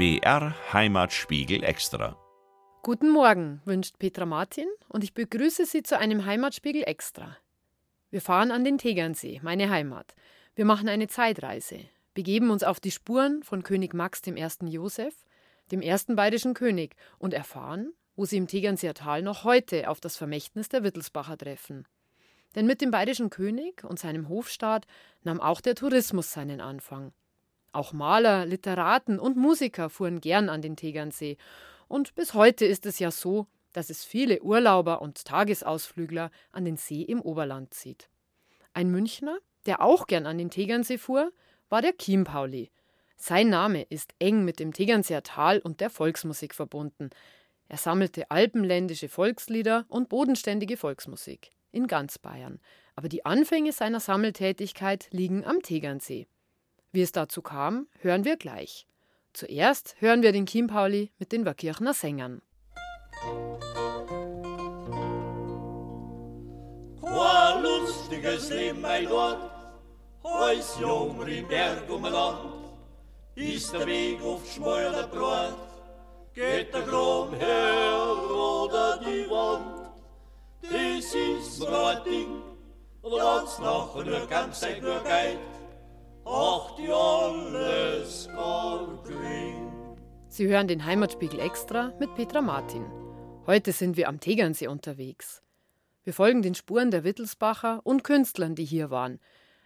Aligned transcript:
BR 0.00 0.54
Heimatspiegel 0.72 1.62
Extra. 1.62 2.16
Guten 2.82 3.10
Morgen, 3.10 3.60
wünscht 3.66 3.98
Petra 3.98 4.24
Martin 4.24 4.66
und 4.88 5.04
ich 5.04 5.12
begrüße 5.12 5.66
Sie 5.66 5.82
zu 5.82 5.98
einem 5.98 6.24
Heimatspiegel 6.24 6.84
Extra. 6.84 7.36
Wir 8.08 8.22
fahren 8.22 8.50
an 8.50 8.64
den 8.64 8.78
Tegernsee, 8.78 9.40
meine 9.42 9.68
Heimat. 9.68 10.14
Wir 10.54 10.64
machen 10.64 10.88
eine 10.88 11.08
Zeitreise, 11.08 11.80
begeben 12.14 12.48
uns 12.48 12.62
auf 12.62 12.80
die 12.80 12.92
Spuren 12.92 13.42
von 13.42 13.62
König 13.62 13.92
Max 13.92 14.22
I. 14.26 14.32
Joseph, 14.70 15.26
dem 15.70 15.82
ersten 15.82 16.16
bayerischen 16.16 16.54
König, 16.54 16.96
und 17.18 17.34
erfahren, 17.34 17.92
wo 18.16 18.24
sie 18.24 18.38
im 18.38 18.46
Tegernseer 18.46 18.94
Tal 18.94 19.20
noch 19.20 19.44
heute 19.44 19.90
auf 19.90 20.00
das 20.00 20.16
Vermächtnis 20.16 20.70
der 20.70 20.82
Wittelsbacher 20.82 21.36
treffen. 21.36 21.86
Denn 22.54 22.64
mit 22.64 22.80
dem 22.80 22.90
bayerischen 22.90 23.28
König 23.28 23.84
und 23.84 23.98
seinem 23.98 24.30
Hofstaat 24.30 24.86
nahm 25.24 25.42
auch 25.42 25.60
der 25.60 25.74
Tourismus 25.74 26.32
seinen 26.32 26.62
Anfang. 26.62 27.12
Auch 27.72 27.92
Maler, 27.92 28.46
Literaten 28.46 29.18
und 29.18 29.36
Musiker 29.36 29.90
fuhren 29.90 30.20
gern 30.20 30.48
an 30.48 30.62
den 30.62 30.76
Tegernsee. 30.76 31.36
Und 31.88 32.14
bis 32.14 32.34
heute 32.34 32.64
ist 32.64 32.86
es 32.86 32.98
ja 32.98 33.10
so, 33.10 33.46
dass 33.72 33.90
es 33.90 34.04
viele 34.04 34.42
Urlauber 34.42 35.00
und 35.02 35.24
Tagesausflügler 35.24 36.30
an 36.50 36.64
den 36.64 36.76
See 36.76 37.02
im 37.02 37.20
Oberland 37.20 37.72
zieht. 37.72 38.08
Ein 38.72 38.90
Münchner, 38.90 39.38
der 39.66 39.82
auch 39.82 40.06
gern 40.06 40.26
an 40.26 40.38
den 40.38 40.50
Tegernsee 40.50 40.98
fuhr, 40.98 41.32
war 41.68 41.82
der 41.82 41.94
Chiempauli. 41.96 42.70
Sein 43.16 43.50
Name 43.50 43.82
ist 43.82 44.14
eng 44.18 44.44
mit 44.44 44.58
dem 44.58 44.72
Tegernseer 44.72 45.22
Tal 45.22 45.60
und 45.60 45.80
der 45.80 45.90
Volksmusik 45.90 46.54
verbunden. 46.54 47.10
Er 47.68 47.76
sammelte 47.76 48.30
alpenländische 48.30 49.08
Volkslieder 49.08 49.84
und 49.88 50.08
bodenständige 50.08 50.76
Volksmusik 50.76 51.52
in 51.70 51.86
ganz 51.86 52.18
Bayern. 52.18 52.58
Aber 52.96 53.08
die 53.08 53.24
Anfänge 53.24 53.72
seiner 53.72 54.00
Sammeltätigkeit 54.00 55.08
liegen 55.12 55.44
am 55.44 55.62
Tegernsee. 55.62 56.26
Wie 56.92 57.02
es 57.02 57.12
dazu 57.12 57.40
kam, 57.40 57.86
hören 58.00 58.24
wir 58.24 58.36
gleich. 58.36 58.86
Zuerst 59.32 59.94
hören 60.00 60.22
wir 60.22 60.32
den 60.32 60.46
Chiempauli 60.46 61.12
mit 61.18 61.30
den 61.30 61.46
Wackirchner 61.46 61.94
Sängern. 61.94 62.42
Qua 67.00 67.60
lustiges 67.60 68.50
Leben 68.50 68.80
mein 68.80 69.04
Lord, 69.04 69.38
als 70.24 70.80
Junger 70.80 71.28
im 71.28 71.46
Berg 71.46 71.88
um 71.88 72.02
Land, 72.02 72.54
ist 73.36 73.72
der 73.72 73.86
Weg 73.86 74.20
oft 74.24 74.52
schmaler 74.52 75.06
Brot, 75.06 75.54
geht 76.34 76.74
der 76.74 76.82
Grom 76.82 77.32
her 77.34 78.02
oder 78.28 78.98
die 78.98 79.30
Wand. 79.30 79.92
Das 80.62 81.14
ist 81.14 81.60
mir 81.60 81.86
ein 81.86 82.04
Ding, 82.04 82.42
wenn's 83.02 83.58
nachher 83.60 84.04
nur 84.04 84.26
ganz 84.26 84.58
Zeit 84.58 84.82
nur 84.82 85.00
geht, 85.04 85.38
Sie 90.28 90.46
hören 90.46 90.68
den 90.68 90.84
Heimatspiegel 90.84 91.40
extra 91.40 91.92
mit 91.98 92.14
Petra 92.14 92.40
Martin. 92.40 92.84
Heute 93.46 93.72
sind 93.72 93.96
wir 93.96 94.08
am 94.08 94.20
Tegernsee 94.20 94.68
unterwegs. 94.68 95.42
Wir 96.04 96.14
folgen 96.14 96.42
den 96.42 96.54
Spuren 96.54 96.92
der 96.92 97.02
Wittelsbacher 97.02 97.80
und 97.82 98.04
Künstlern, 98.04 98.54
die 98.54 98.64
hier 98.64 98.90
waren. 98.90 99.18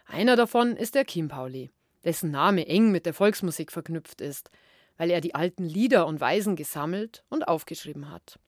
Einer 0.07 0.35
davon 0.35 0.75
ist 0.75 0.95
der 0.95 1.05
Chiempauli, 1.05 1.69
dessen 2.03 2.31
Name 2.31 2.65
eng 2.65 2.91
mit 2.91 3.05
der 3.05 3.13
Volksmusik 3.13 3.71
verknüpft 3.71 4.19
ist, 4.19 4.49
weil 4.97 5.11
er 5.11 5.21
die 5.21 5.35
alten 5.35 5.65
Lieder 5.65 6.07
und 6.07 6.19
Weisen 6.19 6.55
gesammelt 6.55 7.23
und 7.29 7.47
aufgeschrieben 7.47 8.09
hat. 8.09 8.39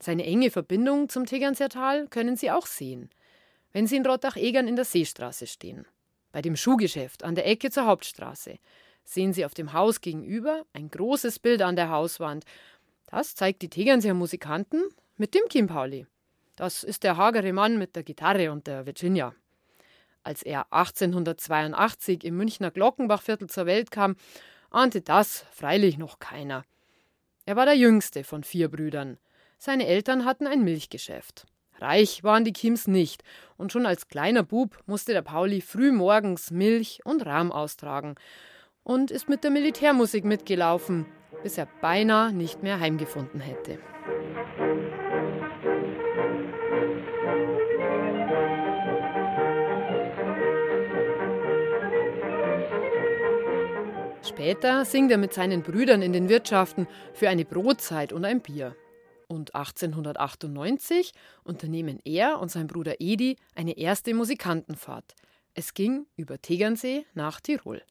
Seine 0.00 0.24
enge 0.24 0.50
Verbindung 0.50 1.08
zum 1.08 1.24
Tegernseertal 1.24 2.08
können 2.08 2.34
Sie 2.34 2.50
auch 2.50 2.66
sehen, 2.66 3.10
wenn 3.72 3.86
Sie 3.86 3.94
in 3.94 4.06
Rottach-Egern 4.06 4.66
in 4.66 4.74
der 4.74 4.84
Seestraße 4.84 5.46
stehen. 5.46 5.86
Bei 6.32 6.42
dem 6.42 6.56
Schuhgeschäft 6.56 7.24
an 7.24 7.34
der 7.34 7.46
Ecke 7.46 7.70
zur 7.70 7.86
Hauptstraße 7.86 8.58
sehen 9.04 9.32
Sie 9.32 9.44
auf 9.44 9.54
dem 9.54 9.72
Haus 9.72 10.00
gegenüber 10.00 10.64
ein 10.72 10.90
großes 10.90 11.38
Bild 11.38 11.62
an 11.62 11.76
der 11.76 11.90
Hauswand. 11.90 12.44
Das 13.06 13.34
zeigt 13.34 13.62
die 13.62 13.70
Tegernseer 13.70 14.14
Musikanten 14.14 14.82
mit 15.16 15.34
dem 15.34 15.42
Kim 15.48 15.66
Pauli. 15.66 16.06
Das 16.56 16.82
ist 16.82 17.04
der 17.04 17.16
hagere 17.16 17.52
Mann 17.52 17.78
mit 17.78 17.96
der 17.96 18.02
Gitarre 18.02 18.52
und 18.52 18.66
der 18.66 18.84
Virginia. 18.84 19.34
Als 20.22 20.42
er 20.42 20.70
1882 20.72 22.24
im 22.24 22.36
Münchner 22.36 22.70
Glockenbachviertel 22.70 23.48
zur 23.48 23.64
Welt 23.64 23.90
kam, 23.90 24.16
ahnte 24.70 25.00
das 25.00 25.46
freilich 25.52 25.96
noch 25.96 26.18
keiner. 26.18 26.64
Er 27.46 27.56
war 27.56 27.64
der 27.64 27.76
jüngste 27.76 28.24
von 28.24 28.44
vier 28.44 28.68
Brüdern. 28.68 29.16
Seine 29.56 29.86
Eltern 29.86 30.26
hatten 30.26 30.46
ein 30.46 30.62
Milchgeschäft. 30.62 31.46
Reich 31.80 32.24
waren 32.24 32.44
die 32.44 32.52
Kims 32.52 32.86
nicht, 32.86 33.22
und 33.56 33.72
schon 33.72 33.86
als 33.86 34.08
kleiner 34.08 34.42
Bub 34.42 34.78
musste 34.86 35.12
der 35.12 35.22
Pauli 35.22 35.60
früh 35.60 35.92
morgens 35.92 36.50
Milch 36.50 37.00
und 37.04 37.24
Rahm 37.26 37.52
austragen 37.52 38.14
und 38.82 39.10
ist 39.10 39.28
mit 39.28 39.44
der 39.44 39.50
Militärmusik 39.50 40.24
mitgelaufen, 40.24 41.06
bis 41.42 41.58
er 41.58 41.68
beinahe 41.80 42.32
nicht 42.32 42.62
mehr 42.62 42.80
heimgefunden 42.80 43.40
hätte. 43.40 43.78
Später 54.22 54.84
singt 54.84 55.10
er 55.10 55.18
mit 55.18 55.32
seinen 55.32 55.62
Brüdern 55.62 56.00
in 56.00 56.12
den 56.12 56.28
Wirtschaften 56.28 56.86
für 57.12 57.28
eine 57.28 57.44
Brotzeit 57.44 58.12
und 58.12 58.24
ein 58.24 58.40
Bier. 58.40 58.76
Und 59.28 59.54
1898 59.54 61.12
unternehmen 61.44 62.00
er 62.04 62.40
und 62.40 62.50
sein 62.50 62.66
Bruder 62.66 62.96
Edi 62.98 63.36
eine 63.54 63.76
erste 63.76 64.14
Musikantenfahrt. 64.14 65.14
Es 65.54 65.74
ging 65.74 66.06
über 66.16 66.40
Tegernsee 66.40 67.04
nach 67.14 67.40
Tirol. 67.40 67.82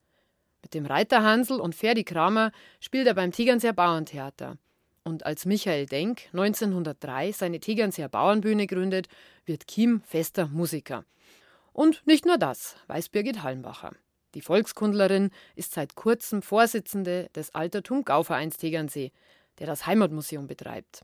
Mit 0.63 0.73
dem 0.73 0.85
Reiter 0.85 1.23
Hansel 1.23 1.59
und 1.59 1.75
Ferdi 1.75 2.03
Kramer 2.03 2.51
spielt 2.79 3.07
er 3.07 3.13
beim 3.13 3.31
Tegernseer 3.31 3.73
Bauerntheater. 3.73 4.57
Und 5.03 5.25
als 5.25 5.45
Michael 5.45 5.85
Denk 5.85 6.23
1903 6.33 7.31
seine 7.31 7.59
Tegernseer 7.59 8.09
Bauernbühne 8.09 8.67
gründet, 8.67 9.07
wird 9.45 9.67
Kim 9.67 10.01
fester 10.01 10.47
Musiker. 10.47 11.05
Und 11.71 12.05
nicht 12.07 12.25
nur 12.25 12.37
das, 12.37 12.75
weiß 12.87 13.09
Birgit 13.09 13.43
Hallenbacher. 13.43 13.93
Die 14.33 14.41
Volkskundlerin 14.41 15.29
ist 15.55 15.73
seit 15.73 15.95
kurzem 15.95 16.41
Vorsitzende 16.41 17.29
des 17.35 17.55
Altertum 17.55 18.03
Gauvereins 18.03 18.57
Tegernsee, 18.57 19.11
der 19.59 19.67
das 19.67 19.85
Heimatmuseum 19.85 20.47
betreibt. 20.47 21.03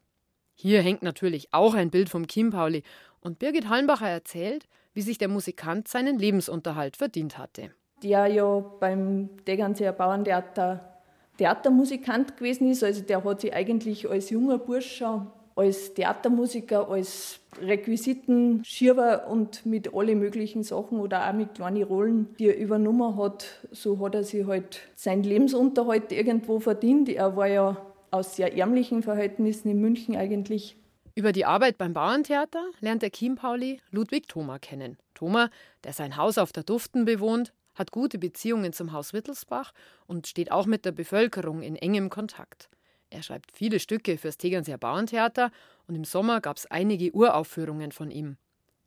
Hier 0.55 0.81
hängt 0.81 1.03
natürlich 1.03 1.49
auch 1.51 1.73
ein 1.73 1.89
Bild 1.89 2.09
vom 2.09 2.27
Chiempauli 2.27 2.83
und 3.21 3.39
Birgit 3.39 3.69
Hallenbacher 3.69 4.09
erzählt, 4.09 4.67
wie 4.93 5.01
sich 5.01 5.17
der 5.17 5.27
Musikant 5.27 5.87
seinen 5.87 6.19
Lebensunterhalt 6.19 6.97
verdient 6.97 7.37
hatte. 7.37 7.71
Der 8.03 8.27
ja 8.27 8.59
beim 8.79 9.29
Degernseer 9.47 9.93
Bauerntheater 9.93 10.89
Theatermusikant 11.37 12.37
gewesen 12.37 12.69
ist, 12.69 12.83
also 12.83 13.01
der 13.01 13.23
hat 13.23 13.41
sich 13.41 13.53
eigentlich 13.53 14.07
als 14.07 14.29
junger 14.29 14.59
Bursche 14.59 15.25
als 15.55 15.93
Theatermusiker, 15.93 16.89
als 16.89 17.39
Requisitenschieber 17.61 19.27
und 19.29 19.65
mit 19.65 19.93
alle 19.93 20.15
möglichen 20.15 20.63
Sachen 20.63 20.99
oder 20.99 21.29
auch 21.29 21.33
mit 21.33 21.53
kleinen 21.53 21.83
Rollen, 21.83 22.35
die 22.39 22.47
er 22.47 22.57
übernommen 22.57 23.17
hat, 23.17 23.45
so 23.71 23.99
hat 23.99 24.15
er 24.15 24.23
sich 24.23 24.45
halt 24.47 24.81
seinen 24.95 25.23
Lebensunterhalt 25.23 26.11
irgendwo 26.11 26.59
verdient. 26.59 27.09
Er 27.09 27.35
war 27.35 27.47
ja 27.47 27.77
aus 28.13 28.35
sehr 28.35 28.55
ärmlichen 28.55 29.03
Verhältnissen 29.03 29.69
in 29.69 29.81
München 29.81 30.15
eigentlich. 30.15 30.77
Über 31.15 31.31
die 31.31 31.45
Arbeit 31.45 31.77
beim 31.77 31.93
Bauerntheater 31.93 32.63
lernt 32.79 33.01
der 33.01 33.11
Chiempauli 33.11 33.79
Ludwig 33.91 34.27
Thoma 34.27 34.59
kennen. 34.59 34.97
Thoma, 35.13 35.49
der 35.83 35.93
sein 35.93 36.17
Haus 36.17 36.37
auf 36.37 36.51
der 36.51 36.63
Duften 36.63 37.05
bewohnt, 37.05 37.53
hat 37.75 37.91
gute 37.91 38.17
Beziehungen 38.17 38.73
zum 38.73 38.91
Haus 38.93 39.13
Wittelsbach 39.13 39.73
und 40.07 40.27
steht 40.27 40.51
auch 40.51 40.65
mit 40.65 40.85
der 40.85 40.91
Bevölkerung 40.91 41.61
in 41.61 41.75
engem 41.75 42.09
Kontakt. 42.09 42.69
Er 43.09 43.21
schreibt 43.21 43.51
viele 43.51 43.79
Stücke 43.79 44.17
fürs 44.17 44.37
Tegernseer 44.37 44.77
Bauerntheater 44.77 45.51
und 45.87 45.95
im 45.95 46.03
Sommer 46.03 46.41
gab 46.41 46.57
es 46.57 46.65
einige 46.65 47.11
Uraufführungen 47.11 47.91
von 47.91 48.09
ihm. 48.09 48.37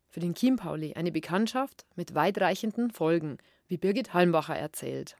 Für 0.09 0.19
den 0.19 0.35
Chiempauli 0.35 0.93
eine 0.95 1.11
Bekanntschaft 1.11 1.85
mit 1.95 2.15
weitreichenden 2.15 2.91
Folgen, 2.91 3.37
wie 3.67 3.77
Birgit 3.77 4.13
Halmbacher 4.13 4.55
erzählt. 4.55 5.15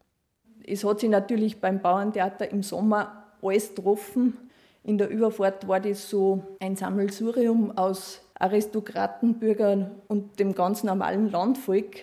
Es 0.66 0.84
hat 0.84 1.00
sich 1.00 1.10
natürlich 1.10 1.62
beim 1.62 1.82
Bauerntheater 1.82 2.50
im 2.52 2.64
Sommer 2.64 3.27
alles 3.48 3.74
getroffen. 3.74 4.38
In 4.84 4.98
der 4.98 5.10
Überfahrt 5.10 5.68
war 5.68 5.80
das 5.80 6.10
so 6.10 6.44
ein 6.60 6.76
Sammelsurium 6.76 7.78
aus 7.78 8.22
Aristokraten, 8.40 9.40
Bürgern 9.40 9.92
und 10.08 10.40
dem 10.40 10.54
ganz 10.54 10.84
normalen 10.84 11.30
Landvolk. 11.30 11.98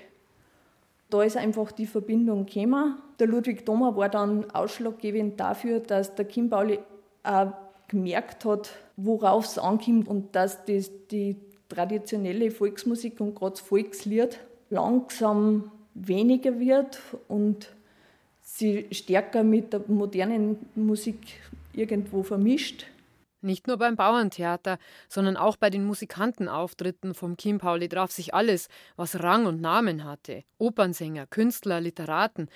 Da 1.10 1.22
ist 1.22 1.36
einfach 1.36 1.72
die 1.72 1.86
Verbindung 1.86 2.46
gekommen. 2.46 2.96
Der 3.18 3.28
Ludwig 3.28 3.64
Thoma 3.64 3.96
war 3.96 4.08
dann 4.08 4.50
ausschlaggebend 4.50 5.38
dafür, 5.38 5.80
dass 5.80 6.14
der 6.14 6.24
Kim 6.24 6.50
Pauli 6.50 6.78
auch 7.22 7.52
gemerkt 7.88 8.44
hat, 8.44 8.70
worauf 8.96 9.44
es 9.44 9.58
ankommt 9.58 10.08
und 10.08 10.34
dass 10.34 10.64
das 10.64 10.90
die 11.10 11.36
traditionelle 11.68 12.50
Volksmusik 12.50 13.20
und 13.20 13.34
gerade 13.34 13.52
das 13.52 13.60
Volkslied 13.60 14.40
langsam 14.70 15.70
weniger 15.94 16.58
wird 16.58 17.00
und 17.28 17.68
sie 18.44 18.86
stärker 18.92 19.42
mit 19.42 19.72
der 19.72 19.82
modernen 19.88 20.58
Musik 20.76 21.18
irgendwo 21.72 22.22
vermischt. 22.22 22.86
Nicht 23.40 23.66
nur 23.66 23.76
beim 23.76 23.96
Bauerntheater, 23.96 24.78
sondern 25.08 25.36
auch 25.36 25.56
bei 25.56 25.68
den 25.68 25.84
Musikantenauftritten 25.84 27.12
vom 27.12 27.36
Kim 27.36 27.58
Pauli 27.58 27.88
traf 27.88 28.10
sich 28.10 28.32
alles, 28.32 28.68
was 28.96 29.22
Rang 29.22 29.44
und 29.44 29.60
Namen 29.60 30.04
hatte. 30.04 30.44
Opernsänger, 30.56 31.26
Künstler, 31.26 31.80
Literaten. 31.80 32.48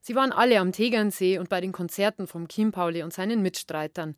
Sie 0.00 0.14
waren 0.14 0.30
alle 0.30 0.60
am 0.60 0.70
Tegernsee 0.70 1.38
und 1.38 1.48
bei 1.48 1.60
den 1.60 1.72
Konzerten 1.72 2.28
vom 2.28 2.46
Chimpauli 2.46 3.02
und 3.02 3.12
seinen 3.12 3.42
Mitstreitern. 3.42 4.14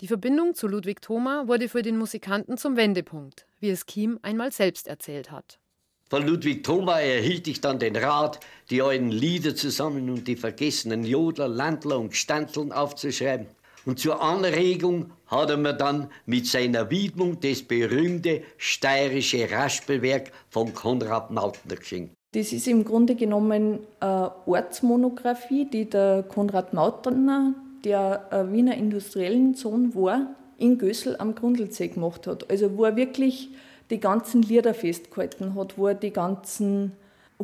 Die 0.00 0.06
Verbindung 0.06 0.54
zu 0.54 0.68
Ludwig 0.68 1.00
Thoma 1.00 1.48
wurde 1.48 1.68
für 1.68 1.82
den 1.82 1.96
Musikanten 1.96 2.58
zum 2.58 2.76
Wendepunkt, 2.76 3.46
wie 3.58 3.70
es 3.70 3.86
Kiem 3.86 4.20
einmal 4.22 4.52
selbst 4.52 4.86
erzählt 4.86 5.32
hat. 5.32 5.58
Von 6.08 6.24
Ludwig 6.24 6.62
Thoma 6.62 7.00
erhielt 7.00 7.48
ich 7.48 7.60
dann 7.60 7.80
den 7.80 7.96
Rat, 7.96 8.38
die 8.70 8.80
alten 8.80 9.10
Lieder 9.10 9.56
zusammen 9.56 10.08
und 10.08 10.28
die 10.28 10.36
vergessenen 10.36 11.04
Jodler, 11.04 11.48
Landler 11.48 11.98
und 11.98 12.14
Standeln 12.14 12.70
aufzuschreiben. 12.70 13.46
Und 13.86 13.98
zur 13.98 14.22
Anregung 14.22 15.10
hat 15.26 15.50
er 15.50 15.56
mir 15.56 15.72
dann 15.72 16.08
mit 16.24 16.46
seiner 16.46 16.90
Widmung 16.90 17.40
das 17.40 17.62
berühmte 17.62 18.42
steirische 18.56 19.50
Raspelwerk 19.50 20.30
von 20.48 20.72
Konrad 20.74 21.32
Mautner 21.32 21.74
geschenkt. 21.74 22.14
Das 22.32 22.52
ist 22.52 22.68
im 22.68 22.84
Grunde 22.84 23.16
genommen 23.16 23.80
eine 23.98 24.32
Ortsmonographie, 24.46 25.64
die 25.64 25.90
der 25.90 26.22
Konrad 26.22 26.72
Mautner, 26.72 27.52
der 27.84 28.32
ein 28.32 28.52
Wiener 28.52 28.76
Industriellensohn 28.76 29.92
war, 29.96 30.36
in 30.56 30.78
Gössel 30.78 31.16
am 31.18 31.34
Grundlsee 31.34 31.88
gemacht 31.88 32.28
hat. 32.28 32.48
Also 32.48 32.76
wo 32.76 32.84
er 32.84 32.94
wirklich 32.94 33.50
die 33.90 34.00
ganzen 34.00 34.42
Lieder 34.42 34.74
festgehalten 34.74 35.54
hat, 35.54 35.78
wo 35.78 35.88
er 35.88 35.94
die 35.94 36.12
ganzen 36.12 36.92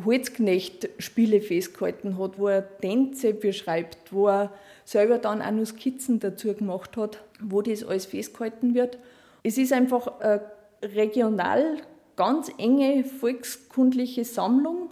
Holzknecht-Spiele 0.03 1.41
festgehalten 1.41 2.17
hat, 2.17 2.39
wo 2.39 2.47
er 2.47 2.77
Tänze 2.79 3.33
beschreibt, 3.33 4.11
wo 4.11 4.27
er 4.27 4.51
selber 4.85 5.17
dann 5.19 5.41
auch 5.41 5.51
noch 5.51 5.65
Skizzen 5.65 6.19
dazu 6.19 6.53
gemacht 6.53 6.97
hat, 6.97 7.23
wo 7.41 7.61
das 7.61 7.83
alles 7.83 8.05
festgehalten 8.05 8.73
wird. 8.73 8.97
Es 9.43 9.57
ist 9.57 9.71
einfach 9.71 10.19
eine 10.19 10.41
regional 10.81 11.77
ganz 12.15 12.51
enge 12.57 13.03
volkskundliche 13.03 14.25
Sammlung, 14.25 14.89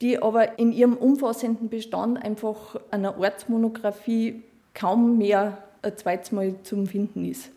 die 0.00 0.20
aber 0.22 0.58
in 0.58 0.72
ihrem 0.72 0.96
umfassenden 0.96 1.68
Bestand 1.68 2.22
einfach 2.22 2.80
einer 2.90 3.18
Ortsmonographie 3.18 4.42
kaum 4.74 5.18
mehr 5.18 5.58
ein 5.82 5.96
zweites 5.96 6.32
Mal 6.32 6.54
zum 6.62 6.86
Finden 6.86 7.24
ist. 7.24 7.50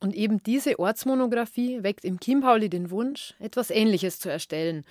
Und 0.00 0.14
eben 0.14 0.42
diese 0.42 0.78
Ortsmonographie 0.78 1.82
weckt 1.82 2.04
im 2.04 2.20
Chimpauli 2.20 2.68
den 2.68 2.90
Wunsch, 2.90 3.34
etwas 3.38 3.70
Ähnliches 3.70 4.18
zu 4.18 4.30
erstellen. 4.30 4.84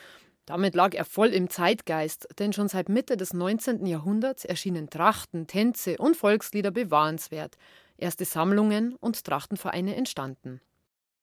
Damit 0.46 0.76
lag 0.76 0.94
er 0.94 1.06
voll 1.06 1.30
im 1.30 1.50
Zeitgeist, 1.50 2.28
denn 2.40 2.54
schon 2.54 2.68
seit 2.68 2.90
Mitte 2.90 3.18
des 3.18 3.34
19. 3.34 3.86
Jahrhunderts 3.86 4.46
erschienen 4.46 4.90
Trachten, 4.90 5.48
Tänze 5.48 5.98
und 5.98 6.16
Volkslieder 6.16 6.72
bewahrenswert. 6.72 7.58
Erste 7.98 8.26
Sammlungen 8.26 8.96
und 8.96 9.24
Trachtenvereine 9.24 9.96
entstanden. 9.96 10.62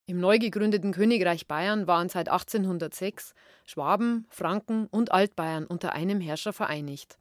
Im 0.06 0.19
neu 0.19 0.38
gegründeten 0.38 0.93
Königreich 0.93 1.46
Bayern 1.46 1.87
waren 1.87 2.08
seit 2.08 2.28
1806 2.28 3.35
Schwaben, 3.64 4.26
Franken 4.31 4.87
und 4.87 5.12
Altbayern 5.12 5.67
unter 5.67 5.93
einem 5.93 6.20
Herrscher 6.20 6.52
vereinigt. 6.52 7.19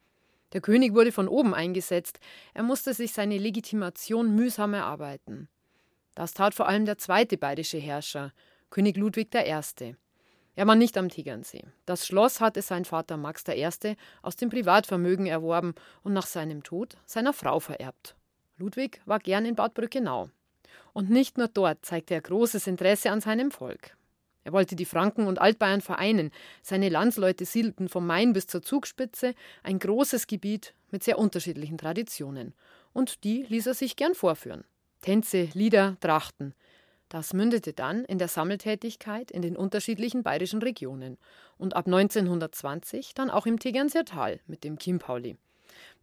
Der 0.53 0.61
König 0.61 0.93
wurde 0.93 1.11
von 1.11 1.27
oben 1.27 1.53
eingesetzt, 1.53 2.19
er 2.53 2.63
musste 2.63 2.93
sich 2.93 3.13
seine 3.13 3.37
Legitimation 3.37 4.35
mühsam 4.35 4.73
erarbeiten. 4.73 5.47
Das 6.15 6.33
tat 6.33 6.53
vor 6.53 6.67
allem 6.67 6.85
der 6.85 6.97
zweite 6.97 7.37
bayerische 7.37 7.77
Herrscher, 7.77 8.33
König 8.69 8.97
Ludwig 8.97 9.33
I. 9.35 9.95
Er 10.55 10.67
war 10.67 10.75
nicht 10.75 10.97
am 10.97 11.09
Tegernsee. 11.09 11.63
Das 11.85 12.05
Schloss 12.05 12.41
hatte 12.41 12.61
sein 12.61 12.85
Vater 12.85 13.17
Max 13.17 13.43
I. 13.47 13.95
aus 14.21 14.35
dem 14.35 14.49
Privatvermögen 14.49 15.25
erworben 15.25 15.73
und 16.03 16.13
nach 16.13 16.27
seinem 16.27 16.63
Tod 16.63 16.97
seiner 17.05 17.33
Frau 17.33 17.59
vererbt. 17.59 18.15
Ludwig 18.57 19.01
war 19.05 19.19
gern 19.19 19.45
in 19.45 19.55
Bad 19.55 19.73
Brückenau. 19.73 20.29
Und 20.93 21.09
nicht 21.09 21.37
nur 21.37 21.47
dort 21.47 21.85
zeigte 21.85 22.13
er 22.13 22.21
großes 22.21 22.67
Interesse 22.67 23.11
an 23.11 23.21
seinem 23.21 23.51
Volk. 23.51 23.95
Er 24.43 24.53
wollte 24.53 24.75
die 24.75 24.85
Franken 24.85 25.27
und 25.27 25.39
Altbayern 25.39 25.81
vereinen. 25.81 26.31
Seine 26.61 26.89
Landsleute 26.89 27.45
siedelten 27.45 27.89
vom 27.89 28.05
Main 28.05 28.33
bis 28.33 28.47
zur 28.47 28.61
Zugspitze 28.61 29.35
ein 29.63 29.79
großes 29.79 30.27
Gebiet 30.27 30.73
mit 30.89 31.03
sehr 31.03 31.19
unterschiedlichen 31.19 31.77
Traditionen. 31.77 32.53
Und 32.91 33.23
die 33.23 33.43
ließ 33.43 33.67
er 33.67 33.73
sich 33.73 33.95
gern 33.95 34.15
vorführen. 34.15 34.65
Tänze, 35.01 35.50
Lieder, 35.53 35.98
Trachten. 36.00 36.53
Das 37.09 37.33
mündete 37.33 37.74
dann 37.74 38.06
in 38.06 38.19
der 38.19 38.27
Sammeltätigkeit 38.27 39.31
in 39.31 39.42
den 39.42 39.57
unterschiedlichen 39.57 40.24
bayerischen 40.24 40.62
Regionen 40.62 41.18
und 41.57 41.75
ab 41.75 41.88
1920 41.88 43.13
dann 43.13 43.30
auch 43.30 43.45
im 43.45 43.59
Tegernseer 43.59 44.06
Tal 44.06 44.39
mit 44.48 44.63
dem 44.63 44.77
Chimpauli. 44.77 45.38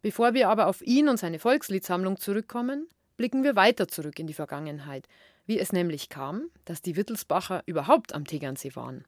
Bevor 0.01 0.33
wir 0.33 0.49
aber 0.49 0.67
auf 0.67 0.81
ihn 0.81 1.09
und 1.09 1.17
seine 1.17 1.39
Volksliedsammlung 1.39 2.17
zurückkommen, 2.17 2.87
blicken 3.17 3.43
wir 3.43 3.55
weiter 3.55 3.87
zurück 3.87 4.19
in 4.19 4.27
die 4.27 4.33
Vergangenheit, 4.33 5.07
wie 5.45 5.59
es 5.59 5.73
nämlich 5.73 6.09
kam, 6.09 6.49
dass 6.65 6.81
die 6.81 6.95
Wittelsbacher 6.95 7.63
überhaupt 7.65 8.13
am 8.13 8.25
Tegernsee 8.25 8.75
waren. 8.75 9.05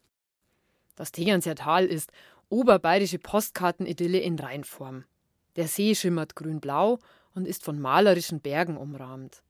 Das 0.95 1.11
Tegernseer 1.11 1.55
Tal 1.55 1.85
ist 1.85 2.11
oberbayerische 2.49 3.19
Postkartenidylle 3.19 4.19
in 4.19 4.39
Reinform. 4.39 5.05
Der 5.55 5.67
See 5.67 5.95
schimmert 5.95 6.35
grün-blau 6.35 6.99
und 7.35 7.47
ist 7.47 7.63
von 7.63 7.79
malerischen 7.79 8.41
Bergen 8.41 8.77
umrahmt. 8.77 9.43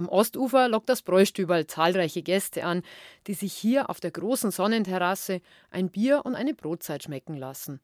Am 0.00 0.08
Ostufer 0.08 0.66
lockt 0.66 0.88
das 0.88 1.02
Bräustüberl 1.02 1.66
zahlreiche 1.66 2.22
Gäste 2.22 2.64
an, 2.64 2.80
die 3.26 3.34
sich 3.34 3.52
hier 3.52 3.90
auf 3.90 4.00
der 4.00 4.10
großen 4.10 4.50
Sonnenterrasse 4.50 5.42
ein 5.70 5.90
Bier 5.90 6.22
und 6.24 6.34
eine 6.36 6.54
Brotzeit 6.54 7.02
schmecken 7.02 7.36
lassen 7.36 7.80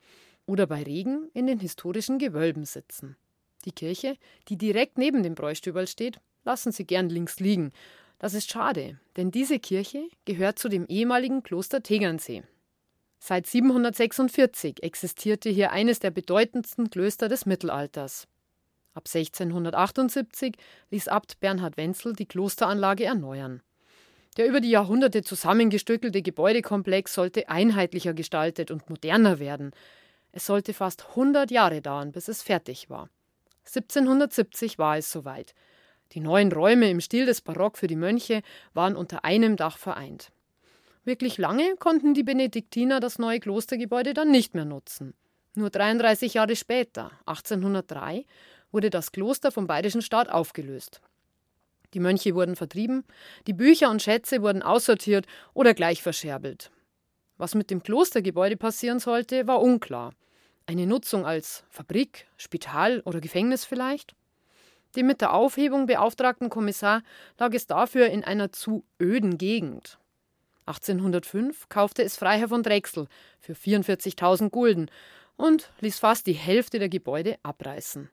oder 0.47 0.67
bei 0.67 0.83
Regen 0.83 1.29
in 1.35 1.47
den 1.47 1.61
historischen 1.61 2.19
Gewölben 2.19 2.65
sitzen. 2.65 3.17
Die 3.67 3.73
Kirche, 3.73 4.17
die 4.49 4.57
direkt 4.57 4.97
neben 4.97 5.23
dem 5.23 5.35
Bräustüberl 5.35 5.87
steht, 5.87 6.19
lassen 6.43 6.73
Sie 6.73 6.87
gern 6.87 7.11
links 7.11 7.39
liegen. 7.39 7.71
Das 8.19 8.33
ist 8.33 8.51
schade, 8.51 8.99
denn 9.19 9.31
diese 9.31 9.59
Kirche 9.59 10.09
gehört 10.25 10.59
zu 10.59 10.71
dem 10.71 10.87
ehemaligen 10.87 11.43
Kloster 11.43 11.83
Tegernsee. 11.83 12.45
Seit 13.19 13.47
746 13.47 14.83
existierte 14.83 15.51
hier 15.51 15.71
eines 15.71 15.99
der 15.99 16.13
bedeutendsten 16.13 16.89
Klöster 16.89 17.29
des 17.29 17.45
Mittelalters. 17.45 18.27
Ab 18.97 19.05
1678 19.05 20.57
ließ 20.91 21.09
Abt 21.09 21.39
Bernhard 21.41 21.77
Wenzel 21.77 22.15
die 22.15 22.25
Klosteranlage 22.25 23.05
erneuern. 23.05 23.61
Der 24.39 24.47
über 24.47 24.61
die 24.63 24.71
Jahrhunderte 24.71 25.23
zusammengestückelte 25.23 26.23
Gebäudekomplex 26.23 27.13
sollte 27.13 27.51
einheitlicher 27.51 28.15
gestaltet 28.15 28.71
und 28.71 28.89
moderner 28.89 29.39
werden. 29.39 29.73
Es 30.33 30.47
sollte 30.47 30.73
fast 30.73 31.11
100 31.11 31.51
Jahre 31.51 31.83
dauern, 31.83 32.11
bis 32.11 32.29
es 32.29 32.43
fertig 32.43 32.89
war. 32.89 33.11
1770 33.67 34.79
war 34.79 34.97
es 34.97 35.13
soweit. 35.13 35.55
Die 36.13 36.21
neuen 36.21 36.51
Räume 36.51 36.89
im 36.89 37.03
Stil 37.03 37.27
des 37.27 37.43
Barock 37.43 37.77
für 37.77 37.89
die 37.89 37.97
Mönche 37.97 38.41
waren 38.73 38.97
unter 38.97 39.27
einem 39.27 39.57
Dach 39.57 39.77
vereint. 39.77 40.33
Wirklich 41.05 41.37
lange 41.37 41.77
konnten 41.77 42.15
die 42.15 42.25
Benediktiner 42.25 42.99
das 43.01 43.19
neue 43.19 43.41
Klostergebäude 43.41 44.15
dann 44.15 44.31
nicht 44.31 44.55
mehr 44.55 44.65
nutzen. 44.65 45.13
Nur 45.55 45.71
33 45.71 46.35
Jahre 46.35 46.55
später, 46.55 47.13
1803, 47.25 48.27
wurde 48.77 48.91
das 48.91 49.11
Kloster 49.11 49.51
vom 49.51 49.67
bayerischen 49.67 50.03
Staat 50.03 50.29
aufgelöst. 50.29 51.01
Die 51.95 51.99
Mönche 51.99 52.35
wurden 52.35 52.57
vertrieben, 52.57 53.05
die 53.47 53.55
Bücher 53.55 53.91
und 53.91 54.03
Schätze 54.03 54.43
wurden 54.43 54.63
aussortiert 54.63 55.27
oder 55.55 55.73
gleich 55.73 56.03
verscherbelt. 56.03 56.71
Was 57.39 57.55
mit 57.55 57.71
dem 57.71 57.83
Klostergebäude 57.83 58.59
passieren 58.59 58.99
sollte, 58.99 59.47
war 59.47 59.63
unklar. 59.63 60.13
Eine 60.67 60.87
Nutzung 60.87 61.25
als 61.25 61.65
Fabrik, 61.71 62.27
Spital 62.37 63.01
oder 63.07 63.23
Gefängnis 63.23 63.65
vielleicht? 63.65 64.15
Dem 64.95 65.07
mit 65.07 65.23
der 65.23 65.33
Aufhebung 65.33 65.87
beauftragten 65.87 66.51
Kommissar 66.51 67.03
lag 67.39 67.55
es 67.55 67.67
dafür 67.67 68.09
in 68.09 68.25
einer 68.25 68.53
zu 68.53 68.85
öden 69.01 69.39
Gegend. 69.39 69.99
1805 70.67 71.71
kaufte 71.71 72.03
es 72.03 72.19
Freiherr 72.19 72.49
von 72.49 72.63
Drechsel 72.63 73.07
für 73.41 73.55
44.000 73.55 74.51
Gulden 74.51 74.91
und 75.37 75.71
ließ 75.81 75.99
fast 75.99 76.27
die 76.27 76.35
Hälfte 76.35 76.79
der 76.79 76.91
Gebäude 76.91 77.39
abreißen. 77.43 78.11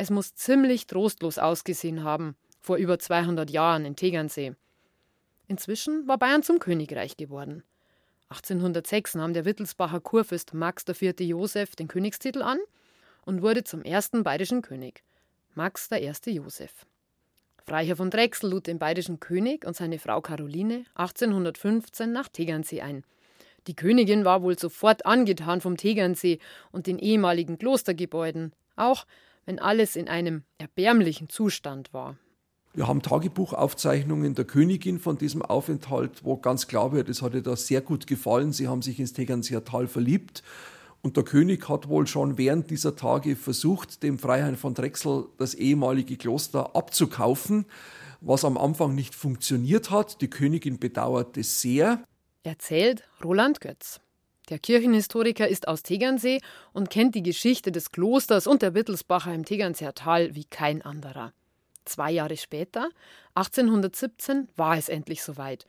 Es 0.00 0.08
muss 0.08 0.34
ziemlich 0.34 0.86
trostlos 0.86 1.36
ausgesehen 1.36 2.04
haben, 2.04 2.34
vor 2.58 2.78
über 2.78 2.98
200 2.98 3.50
Jahren 3.50 3.84
in 3.84 3.96
Tegernsee. 3.96 4.54
Inzwischen 5.46 6.08
war 6.08 6.16
Bayern 6.16 6.42
zum 6.42 6.58
Königreich 6.58 7.18
geworden. 7.18 7.64
1806 8.30 9.16
nahm 9.16 9.34
der 9.34 9.44
Wittelsbacher 9.44 10.00
Kurfürst 10.00 10.54
Max 10.54 10.86
IV. 10.88 11.20
Joseph 11.20 11.76
den 11.76 11.86
Königstitel 11.86 12.40
an 12.40 12.56
und 13.26 13.42
wurde 13.42 13.62
zum 13.62 13.82
ersten 13.82 14.22
bayerischen 14.22 14.62
König. 14.62 15.02
Max 15.54 15.90
I. 15.92 16.10
Joseph. 16.30 16.86
Freiherr 17.66 17.96
von 17.96 18.08
Drechsel 18.08 18.48
lud 18.48 18.68
den 18.68 18.78
bayerischen 18.78 19.20
König 19.20 19.66
und 19.66 19.76
seine 19.76 19.98
Frau 19.98 20.22
Caroline 20.22 20.86
1815 20.94 22.10
nach 22.10 22.28
Tegernsee 22.28 22.80
ein. 22.80 23.04
Die 23.66 23.76
Königin 23.76 24.24
war 24.24 24.40
wohl 24.40 24.58
sofort 24.58 25.04
angetan 25.04 25.60
vom 25.60 25.76
Tegernsee 25.76 26.38
und 26.72 26.86
den 26.86 26.98
ehemaligen 26.98 27.58
Klostergebäuden, 27.58 28.54
auch 28.76 29.04
wenn 29.46 29.58
alles 29.58 29.96
in 29.96 30.08
einem 30.08 30.44
erbärmlichen 30.58 31.28
Zustand 31.28 31.92
war. 31.92 32.16
Wir 32.72 32.86
haben 32.86 33.02
Tagebuchaufzeichnungen 33.02 34.36
der 34.36 34.44
Königin 34.44 35.00
von 35.00 35.18
diesem 35.18 35.42
Aufenthalt, 35.42 36.24
wo 36.24 36.36
ganz 36.36 36.68
klar 36.68 36.92
wird, 36.92 37.08
es 37.08 37.20
hat 37.20 37.34
ihr 37.34 37.42
da 37.42 37.56
sehr 37.56 37.80
gut 37.80 38.06
gefallen. 38.06 38.52
Sie 38.52 38.68
haben 38.68 38.80
sich 38.80 39.00
ins 39.00 39.12
Tegernseer 39.12 39.64
Tal 39.64 39.88
verliebt. 39.88 40.44
Und 41.02 41.16
der 41.16 41.24
König 41.24 41.68
hat 41.68 41.88
wohl 41.88 42.06
schon 42.06 42.38
während 42.38 42.70
dieser 42.70 42.94
Tage 42.94 43.34
versucht, 43.34 44.02
dem 44.02 44.18
Freiherrn 44.18 44.56
von 44.56 44.74
Drechsel 44.74 45.26
das 45.38 45.54
ehemalige 45.54 46.16
Kloster 46.16 46.76
abzukaufen, 46.76 47.64
was 48.20 48.44
am 48.44 48.58
Anfang 48.58 48.94
nicht 48.94 49.14
funktioniert 49.14 49.90
hat. 49.90 50.20
Die 50.20 50.28
Königin 50.28 50.78
bedauert 50.78 51.36
es 51.38 51.60
sehr. 51.60 52.04
Erzählt 52.44 53.02
Roland 53.24 53.60
Götz. 53.60 54.00
Der 54.50 54.58
Kirchenhistoriker 54.58 55.46
ist 55.46 55.68
aus 55.68 55.84
Tegernsee 55.84 56.40
und 56.72 56.90
kennt 56.90 57.14
die 57.14 57.22
Geschichte 57.22 57.70
des 57.70 57.92
Klosters 57.92 58.48
und 58.48 58.62
der 58.62 58.74
Wittelsbacher 58.74 59.32
im 59.32 59.44
Tegernseer 59.44 59.94
Tal 59.94 60.34
wie 60.34 60.44
kein 60.44 60.82
anderer. 60.82 61.32
Zwei 61.84 62.10
Jahre 62.10 62.36
später, 62.36 62.90
1817, 63.34 64.48
war 64.56 64.76
es 64.76 64.88
endlich 64.88 65.22
soweit. 65.22 65.66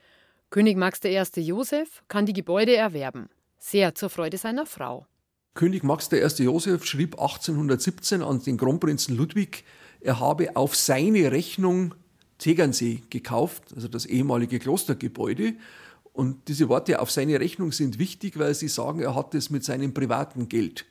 König 0.50 0.78
Max 0.78 1.00
I. 1.06 1.24
Joseph 1.42 2.04
kann 2.08 2.26
die 2.26 2.34
Gebäude 2.34 2.76
erwerben. 2.76 3.30
Sehr 3.60 3.94
zur 3.94 4.10
Freude 4.10 4.38
seiner 4.38 4.66
Frau. 4.66 5.06
König 5.54 5.84
Max 5.84 6.12
I. 6.12 6.44
Joseph 6.44 6.84
schrieb 6.84 7.14
1817 7.20 8.24
an 8.24 8.42
den 8.42 8.58
Kronprinzen 8.58 9.16
Ludwig, 9.16 9.64
er 10.00 10.20
habe 10.20 10.56
auf 10.56 10.76
seine 10.76 11.32
Rechnung 11.32 11.94
Tegernsee 12.40 13.04
gekauft, 13.12 13.64
also 13.76 13.88
das 13.88 14.08
ehemalige 14.08 14.58
Klostergebäude. 14.58 15.54
Und 16.14 16.48
diese 16.48 16.68
Worte 16.70 17.00
auf 17.00 17.10
seine 17.10 17.40
Rechnung 17.40 17.72
sind 17.72 18.00
wichtig, 18.00 18.38
weil 18.38 18.54
sie 18.54 18.68
sagen, 18.68 19.02
er 19.02 19.16
hat 19.16 19.34
es 19.34 19.50
mit 19.50 19.64
seinem 19.64 19.94
privaten 19.94 20.50
Geld 20.50 20.86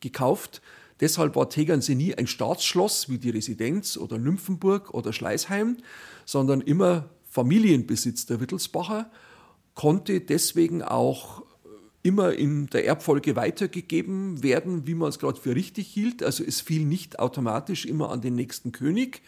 gekauft. 0.00 0.62
Deshalb 1.00 1.36
war 1.36 1.48
Tegernsee 1.48 1.94
nie 1.94 2.14
ein 2.14 2.26
Staatsschloss 2.26 3.08
wie 3.08 3.18
die 3.18 3.30
Residenz 3.30 3.96
oder 3.96 4.18
Nymphenburg 4.18 4.92
oder 4.92 5.12
Schleißheim, 5.12 5.76
sondern 6.24 6.60
immer 6.60 7.10
Familienbesitz 7.24 8.26
der 8.26 8.40
Wittelsbacher, 8.40 9.10
konnte 9.74 10.20
deswegen 10.20 10.82
auch 10.82 11.42
immer 12.04 12.34
in 12.34 12.66
der 12.68 12.86
Erbfolge 12.86 13.34
weitergegeben 13.34 14.42
werden, 14.42 14.86
wie 14.86 14.94
man 14.94 15.08
es 15.08 15.18
gerade 15.18 15.40
für 15.40 15.56
richtig 15.56 15.88
hielt. 15.88 16.22
Also 16.22 16.44
es 16.44 16.60
fiel 16.60 16.84
nicht 16.84 17.18
automatisch 17.18 17.86
immer 17.86 18.10
an 18.10 18.20
den 18.20 18.34
nächsten 18.34 18.72
König, 18.72 19.22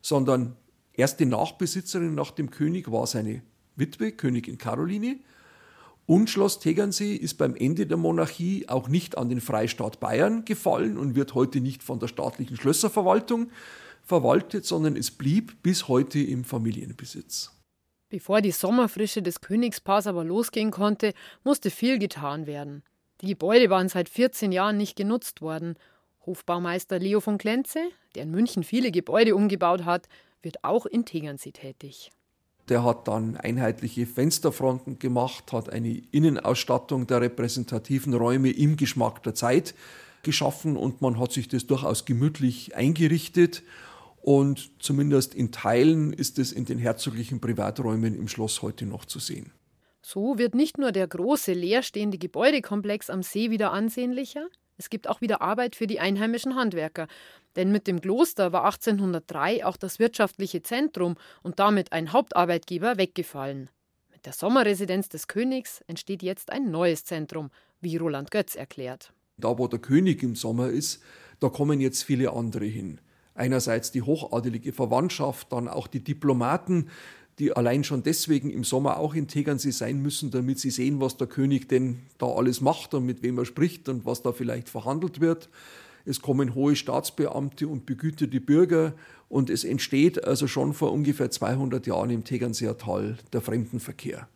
sondern 0.00 0.56
erste 0.94 1.26
Nachbesitzerin 1.26 2.14
nach 2.14 2.30
dem 2.30 2.50
König 2.50 2.90
war 2.90 3.06
seine 3.06 3.42
Witwe, 3.76 4.12
Königin 4.12 4.58
Caroline. 4.58 5.18
Und 6.06 6.28
Schloss 6.28 6.58
Tegernsee 6.58 7.14
ist 7.14 7.34
beim 7.38 7.56
Ende 7.56 7.86
der 7.86 7.96
Monarchie 7.96 8.68
auch 8.68 8.88
nicht 8.88 9.16
an 9.16 9.30
den 9.30 9.40
Freistaat 9.40 10.00
Bayern 10.00 10.44
gefallen 10.44 10.98
und 10.98 11.14
wird 11.14 11.34
heute 11.34 11.60
nicht 11.60 11.82
von 11.82 11.98
der 11.98 12.08
staatlichen 12.08 12.56
Schlösserverwaltung 12.56 13.50
verwaltet, 14.02 14.66
sondern 14.66 14.96
es 14.96 15.10
blieb 15.10 15.62
bis 15.62 15.88
heute 15.88 16.18
im 16.20 16.44
Familienbesitz. 16.44 17.52
Bevor 18.10 18.42
die 18.42 18.50
Sommerfrische 18.50 19.22
des 19.22 19.40
Königspaars 19.40 20.06
aber 20.06 20.24
losgehen 20.24 20.70
konnte, 20.70 21.14
musste 21.42 21.70
viel 21.70 21.98
getan 21.98 22.46
werden. 22.46 22.82
Die 23.22 23.28
Gebäude 23.28 23.70
waren 23.70 23.88
seit 23.88 24.08
14 24.08 24.52
Jahren 24.52 24.76
nicht 24.76 24.96
genutzt 24.96 25.40
worden. 25.40 25.76
Hofbaumeister 26.26 26.98
Leo 26.98 27.20
von 27.20 27.38
Klenze, 27.38 27.80
der 28.14 28.24
in 28.24 28.30
München 28.30 28.62
viele 28.62 28.90
Gebäude 28.90 29.34
umgebaut 29.34 29.84
hat, 29.84 30.08
wird 30.42 30.62
auch 30.64 30.84
in 30.86 31.06
Tegernsee 31.06 31.52
tätig. 31.52 32.10
Der 32.68 32.82
hat 32.82 33.08
dann 33.08 33.36
einheitliche 33.36 34.06
Fensterfronten 34.06 34.98
gemacht, 34.98 35.52
hat 35.52 35.70
eine 35.70 36.02
Innenausstattung 36.12 37.06
der 37.06 37.20
repräsentativen 37.20 38.14
Räume 38.14 38.50
im 38.50 38.76
Geschmack 38.76 39.22
der 39.22 39.34
Zeit 39.34 39.74
geschaffen 40.22 40.76
und 40.76 41.02
man 41.02 41.18
hat 41.18 41.32
sich 41.32 41.48
das 41.48 41.66
durchaus 41.66 42.06
gemütlich 42.06 42.74
eingerichtet. 42.74 43.62
Und 44.22 44.70
zumindest 44.82 45.34
in 45.34 45.52
Teilen 45.52 46.14
ist 46.14 46.38
es 46.38 46.52
in 46.52 46.64
den 46.64 46.78
herzoglichen 46.78 47.40
Privaträumen 47.40 48.16
im 48.16 48.28
Schloss 48.28 48.62
heute 48.62 48.86
noch 48.86 49.04
zu 49.04 49.18
sehen. 49.18 49.52
So 50.00 50.38
wird 50.38 50.54
nicht 50.54 50.78
nur 50.78 50.92
der 50.92 51.06
große 51.06 51.52
leerstehende 51.52 52.16
Gebäudekomplex 52.16 53.10
am 53.10 53.22
See 53.22 53.50
wieder 53.50 53.72
ansehnlicher, 53.72 54.48
es 54.76 54.90
gibt 54.90 55.08
auch 55.08 55.20
wieder 55.20 55.40
Arbeit 55.40 55.76
für 55.76 55.86
die 55.86 56.00
einheimischen 56.00 56.56
Handwerker. 56.56 57.06
Denn 57.56 57.70
mit 57.70 57.86
dem 57.86 58.00
Kloster 58.00 58.52
war 58.52 58.64
1803 58.64 59.64
auch 59.64 59.76
das 59.76 59.98
wirtschaftliche 59.98 60.62
Zentrum 60.62 61.16
und 61.42 61.58
damit 61.58 61.92
ein 61.92 62.12
Hauptarbeitgeber 62.12 62.98
weggefallen. 62.98 63.70
Mit 64.12 64.26
der 64.26 64.32
Sommerresidenz 64.32 65.08
des 65.08 65.28
Königs 65.28 65.82
entsteht 65.86 66.22
jetzt 66.22 66.50
ein 66.50 66.70
neues 66.70 67.04
Zentrum, 67.04 67.50
wie 67.80 67.96
Roland 67.96 68.30
Götz 68.30 68.54
erklärt. 68.54 69.12
Da, 69.36 69.58
wo 69.58 69.68
der 69.68 69.78
König 69.80 70.22
im 70.22 70.36
Sommer 70.36 70.68
ist, 70.68 71.02
da 71.40 71.48
kommen 71.48 71.80
jetzt 71.80 72.02
viele 72.02 72.32
andere 72.32 72.64
hin. 72.64 73.00
Einerseits 73.34 73.90
die 73.90 74.02
hochadelige 74.02 74.72
Verwandtschaft, 74.72 75.52
dann 75.52 75.66
auch 75.68 75.88
die 75.88 76.02
Diplomaten, 76.02 76.88
die 77.38 77.52
allein 77.52 77.82
schon 77.82 78.02
deswegen 78.04 78.50
im 78.50 78.62
Sommer 78.62 78.98
auch 78.98 79.14
in 79.14 79.26
Tegernsee 79.26 79.72
sein 79.72 80.00
müssen, 80.00 80.30
damit 80.30 80.60
sie 80.60 80.70
sehen, 80.70 81.00
was 81.00 81.16
der 81.16 81.26
König 81.26 81.68
denn 81.68 82.00
da 82.18 82.26
alles 82.26 82.60
macht 82.60 82.94
und 82.94 83.04
mit 83.04 83.22
wem 83.22 83.38
er 83.38 83.44
spricht 83.44 83.88
und 83.88 84.06
was 84.06 84.22
da 84.22 84.32
vielleicht 84.32 84.68
verhandelt 84.68 85.20
wird. 85.20 85.48
Es 86.06 86.20
kommen 86.20 86.54
hohe 86.54 86.76
Staatsbeamte 86.76 87.66
und 87.66 87.86
begüterte 87.86 88.40
Bürger 88.40 88.94
und 89.28 89.48
es 89.48 89.64
entsteht 89.64 90.22
also 90.24 90.46
schon 90.46 90.74
vor 90.74 90.92
ungefähr 90.92 91.30
200 91.30 91.86
Jahren 91.86 92.10
im 92.10 92.24
Tegernseer 92.24 92.76
Tal 92.76 93.16
der 93.32 93.40
Fremdenverkehr. 93.40 94.28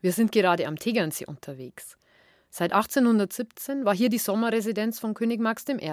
Wir 0.00 0.12
sind 0.12 0.30
gerade 0.30 0.66
am 0.66 0.76
Tegernsee 0.76 1.26
unterwegs. 1.26 1.96
Seit 2.58 2.72
1817 2.72 3.84
war 3.84 3.94
hier 3.94 4.08
die 4.08 4.16
Sommerresidenz 4.16 4.98
von 4.98 5.12
König 5.12 5.40
Max 5.40 5.66
I. 5.68 5.92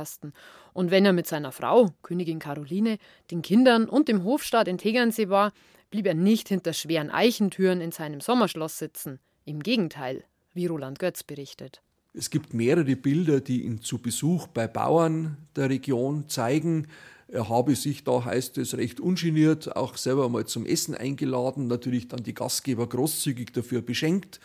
Und 0.71 0.91
wenn 0.91 1.03
er 1.03 1.11
mit 1.11 1.27
seiner 1.27 1.51
Frau, 1.51 1.89
Königin 2.03 2.39
Caroline, 2.39 2.99
den 3.31 3.41
Kindern 3.41 3.83
und 3.83 4.07
dem 4.07 4.23
Hofstaat 4.23 4.69
in 4.69 4.77
Tegernsee 4.77 5.27
war, 5.27 5.51
blieb 5.91 6.07
er 6.07 6.13
nicht 6.13 6.47
hinter 6.47 6.71
schweren 6.71 7.09
Eichentüren 7.09 7.81
in 7.81 7.91
seinem 7.91 8.21
Sommerschloss 8.21 8.77
sitzen. 8.77 9.19
Im 9.43 9.59
Gegenteil, 9.59 10.23
wie 10.53 10.67
Roland 10.67 10.99
Götz 10.99 11.23
berichtet. 11.23 11.81
Es 12.13 12.29
gibt 12.29 12.53
mehrere 12.53 12.95
Bilder, 12.95 13.41
die 13.41 13.63
ihn 13.63 13.81
zu 13.81 13.97
Besuch 13.97 14.47
bei 14.47 14.65
Bauern 14.65 15.35
der 15.57 15.69
Region 15.69 16.29
zeigen. 16.29 16.87
Er 17.27 17.49
habe 17.49 17.75
sich 17.75 18.05
da, 18.05 18.23
heißt 18.23 18.57
es, 18.59 18.77
recht 18.77 19.01
ungeniert 19.01 19.75
auch 19.75 19.97
selber 19.97 20.29
mal 20.29 20.45
zum 20.45 20.65
Essen 20.65 20.95
eingeladen, 20.95 21.67
natürlich 21.67 22.07
dann 22.07 22.23
die 22.23 22.33
Gastgeber 22.33 22.87
großzügig 22.87 23.51
dafür 23.51 23.81
beschenkt. 23.81 24.39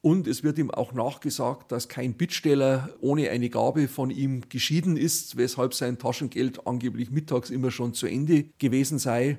Und 0.00 0.28
es 0.28 0.44
wird 0.44 0.58
ihm 0.58 0.70
auch 0.70 0.92
nachgesagt, 0.92 1.72
dass 1.72 1.88
kein 1.88 2.14
Bittsteller 2.14 2.90
ohne 3.00 3.30
eine 3.30 3.50
Gabe 3.50 3.88
von 3.88 4.10
ihm 4.10 4.48
geschieden 4.48 4.96
ist, 4.96 5.36
weshalb 5.36 5.74
sein 5.74 5.98
Taschengeld 5.98 6.66
angeblich 6.66 7.10
mittags 7.10 7.50
immer 7.50 7.70
schon 7.70 7.94
zu 7.94 8.06
Ende 8.06 8.44
gewesen 8.58 8.98
sei. 8.98 9.38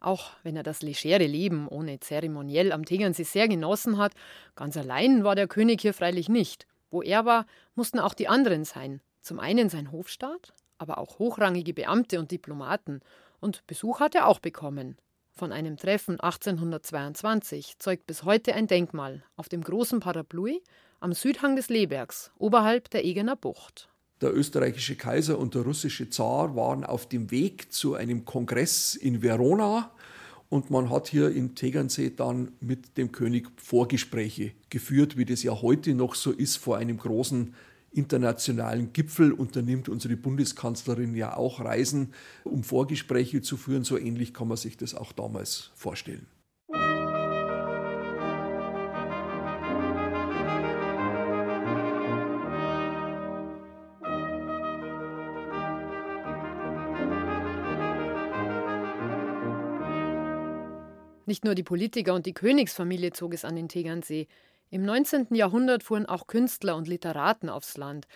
Auch 0.00 0.30
wenn 0.42 0.56
er 0.56 0.62
das 0.62 0.82
legere 0.82 1.26
Leben 1.26 1.68
ohne 1.68 2.00
Zeremoniell 2.00 2.72
am 2.72 2.84
Tegernsee 2.84 3.22
sehr 3.22 3.48
genossen 3.48 3.98
hat, 3.98 4.12
ganz 4.56 4.76
allein 4.76 5.24
war 5.24 5.36
der 5.36 5.46
König 5.46 5.82
hier 5.82 5.94
freilich 5.94 6.28
nicht. 6.28 6.66
Wo 6.90 7.02
er 7.02 7.24
war, 7.24 7.46
mussten 7.74 8.00
auch 8.00 8.14
die 8.14 8.26
anderen 8.26 8.64
sein. 8.64 9.00
Zum 9.20 9.38
einen 9.38 9.68
sein 9.68 9.92
Hofstaat, 9.92 10.54
aber 10.78 10.98
auch 10.98 11.18
hochrangige 11.18 11.74
Beamte 11.74 12.18
und 12.18 12.30
Diplomaten. 12.30 13.00
Und 13.40 13.64
Besuch 13.66 14.00
hat 14.00 14.14
er 14.14 14.26
auch 14.26 14.40
bekommen. 14.40 14.96
Von 15.40 15.52
einem 15.52 15.78
Treffen 15.78 16.20
1822 16.20 17.78
zeugt 17.78 18.06
bis 18.06 18.24
heute 18.24 18.54
ein 18.54 18.66
Denkmal 18.66 19.22
auf 19.36 19.48
dem 19.48 19.62
großen 19.62 19.98
Parapluie 19.98 20.60
am 21.00 21.14
Südhang 21.14 21.56
des 21.56 21.70
Lebergs, 21.70 22.30
oberhalb 22.36 22.90
der 22.90 23.06
Egener 23.06 23.36
Bucht. 23.36 23.88
Der 24.20 24.36
österreichische 24.36 24.96
Kaiser 24.96 25.38
und 25.38 25.54
der 25.54 25.62
russische 25.62 26.10
Zar 26.10 26.54
waren 26.56 26.84
auf 26.84 27.08
dem 27.08 27.30
Weg 27.30 27.72
zu 27.72 27.94
einem 27.94 28.26
Kongress 28.26 28.94
in 28.94 29.22
Verona 29.22 29.90
und 30.50 30.68
man 30.68 30.90
hat 30.90 31.08
hier 31.08 31.30
in 31.30 31.54
Tegernsee 31.54 32.10
dann 32.10 32.52
mit 32.60 32.98
dem 32.98 33.10
König 33.10 33.48
Vorgespräche 33.56 34.52
geführt, 34.68 35.16
wie 35.16 35.24
das 35.24 35.42
ja 35.42 35.62
heute 35.62 35.94
noch 35.94 36.16
so 36.16 36.32
ist 36.32 36.56
vor 36.56 36.76
einem 36.76 36.98
großen 36.98 37.54
internationalen 37.92 38.92
Gipfel 38.92 39.32
unternimmt 39.32 39.88
unsere 39.88 40.16
Bundeskanzlerin 40.16 41.14
ja 41.14 41.36
auch 41.36 41.60
Reisen, 41.60 42.12
um 42.44 42.62
Vorgespräche 42.62 43.42
zu 43.42 43.56
führen. 43.56 43.84
So 43.84 43.98
ähnlich 43.98 44.32
kann 44.32 44.48
man 44.48 44.56
sich 44.56 44.76
das 44.76 44.94
auch 44.94 45.12
damals 45.12 45.70
vorstellen. 45.74 46.26
Nicht 61.30 61.44
nur 61.44 61.54
die 61.54 61.62
Politiker 61.62 62.14
und 62.14 62.26
die 62.26 62.34
Königsfamilie 62.34 63.12
zog 63.12 63.34
es 63.34 63.44
an 63.44 63.54
den 63.54 63.68
Tegernsee. 63.68 64.26
Im 64.70 64.84
19. 64.84 65.34
Jahrhundert 65.34 65.82
fuhren 65.82 66.06
auch 66.06 66.28
Künstler 66.28 66.76
und 66.76 66.86
Literaten 66.86 67.48
aufs 67.48 67.76
Land. 67.76 68.06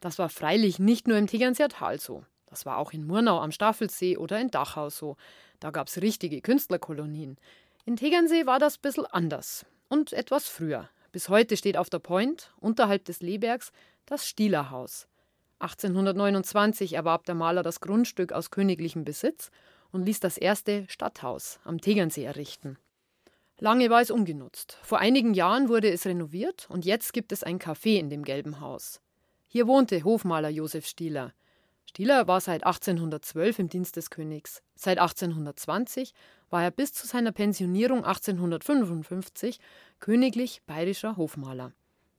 Das 0.00 0.18
war 0.18 0.28
freilich 0.28 0.78
nicht 0.78 1.08
nur 1.08 1.16
im 1.16 1.26
Tegernseer 1.26 1.70
Tal 1.70 1.98
so. 1.98 2.24
Das 2.44 2.66
war 2.66 2.76
auch 2.76 2.92
in 2.92 3.06
Murnau 3.06 3.40
am 3.40 3.52
Staffelsee 3.52 4.18
oder 4.18 4.38
in 4.38 4.50
Dachau 4.50 4.90
so. 4.90 5.16
Da 5.60 5.70
gab 5.70 5.88
es 5.88 6.02
richtige 6.02 6.42
Künstlerkolonien. 6.42 7.38
In 7.86 7.96
Tegernsee 7.96 8.44
war 8.44 8.58
das 8.58 8.76
ein 8.76 8.82
bisschen 8.82 9.06
anders 9.06 9.64
und 9.88 10.12
etwas 10.12 10.46
früher. 10.46 10.90
Bis 11.10 11.30
heute 11.30 11.56
steht 11.56 11.78
auf 11.78 11.88
der 11.88 12.00
Point, 12.00 12.52
unterhalb 12.60 13.06
des 13.06 13.20
Lebergs, 13.20 13.72
das 14.04 14.26
Stielerhaus. 14.26 15.08
1829 15.60 16.92
erwarb 16.92 17.24
der 17.24 17.34
Maler 17.34 17.62
das 17.62 17.80
Grundstück 17.80 18.32
aus 18.32 18.50
königlichem 18.50 19.04
Besitz 19.04 19.50
und 19.90 20.04
ließ 20.04 20.20
das 20.20 20.36
erste 20.36 20.84
Stadthaus 20.88 21.60
am 21.64 21.80
Tegernsee 21.80 22.24
errichten. 22.24 22.78
Lange 23.60 23.90
war 23.90 24.00
es 24.00 24.12
ungenutzt. 24.12 24.78
Vor 24.82 25.00
einigen 25.00 25.34
Jahren 25.34 25.68
wurde 25.68 25.90
es 25.90 26.06
renoviert 26.06 26.68
und 26.70 26.84
jetzt 26.84 27.12
gibt 27.12 27.32
es 27.32 27.42
ein 27.42 27.58
Café 27.58 27.98
in 27.98 28.08
dem 28.08 28.22
gelben 28.22 28.60
Haus. 28.60 29.00
Hier 29.48 29.66
wohnte 29.66 30.04
Hofmaler 30.04 30.48
Josef 30.48 30.86
Stieler. 30.86 31.32
Stieler 31.84 32.28
war 32.28 32.40
seit 32.40 32.64
1812 32.64 33.58
im 33.58 33.68
Dienst 33.68 33.96
des 33.96 34.10
Königs. 34.10 34.62
Seit 34.76 34.98
1820 34.98 36.14
war 36.50 36.62
er 36.62 36.70
bis 36.70 36.92
zu 36.92 37.06
seiner 37.06 37.32
Pensionierung 37.32 38.04
1855 38.04 39.58
königlich 39.98 40.62
bayerischer 40.66 41.16
Hofmaler. 41.16 41.72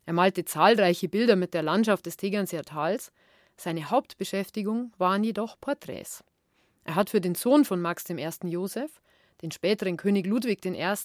Er 0.06 0.14
malte 0.14 0.44
zahlreiche 0.44 1.08
Bilder 1.08 1.38
mit 1.38 1.54
der 1.54 1.64
Landschaft 1.64 2.06
des 2.06 2.18
Tegernseer 2.18 2.64
Tals. 2.64 3.14
Seine 3.56 3.90
Hauptbeschäftigung 3.90 4.92
waren 4.98 5.24
jedoch 5.24 5.58
Porträts. 5.62 6.24
Er 6.84 6.96
hat 6.96 7.12
für 7.12 7.22
den 7.22 7.36
Sohn 7.36 7.64
von 7.64 7.80
Max 7.80 8.10
I. 8.10 8.28
Joseph, 8.48 9.00
den 9.42 9.52
späteren 9.52 9.98
König 9.98 10.26
Ludwig 10.26 10.66
I., 10.66 10.96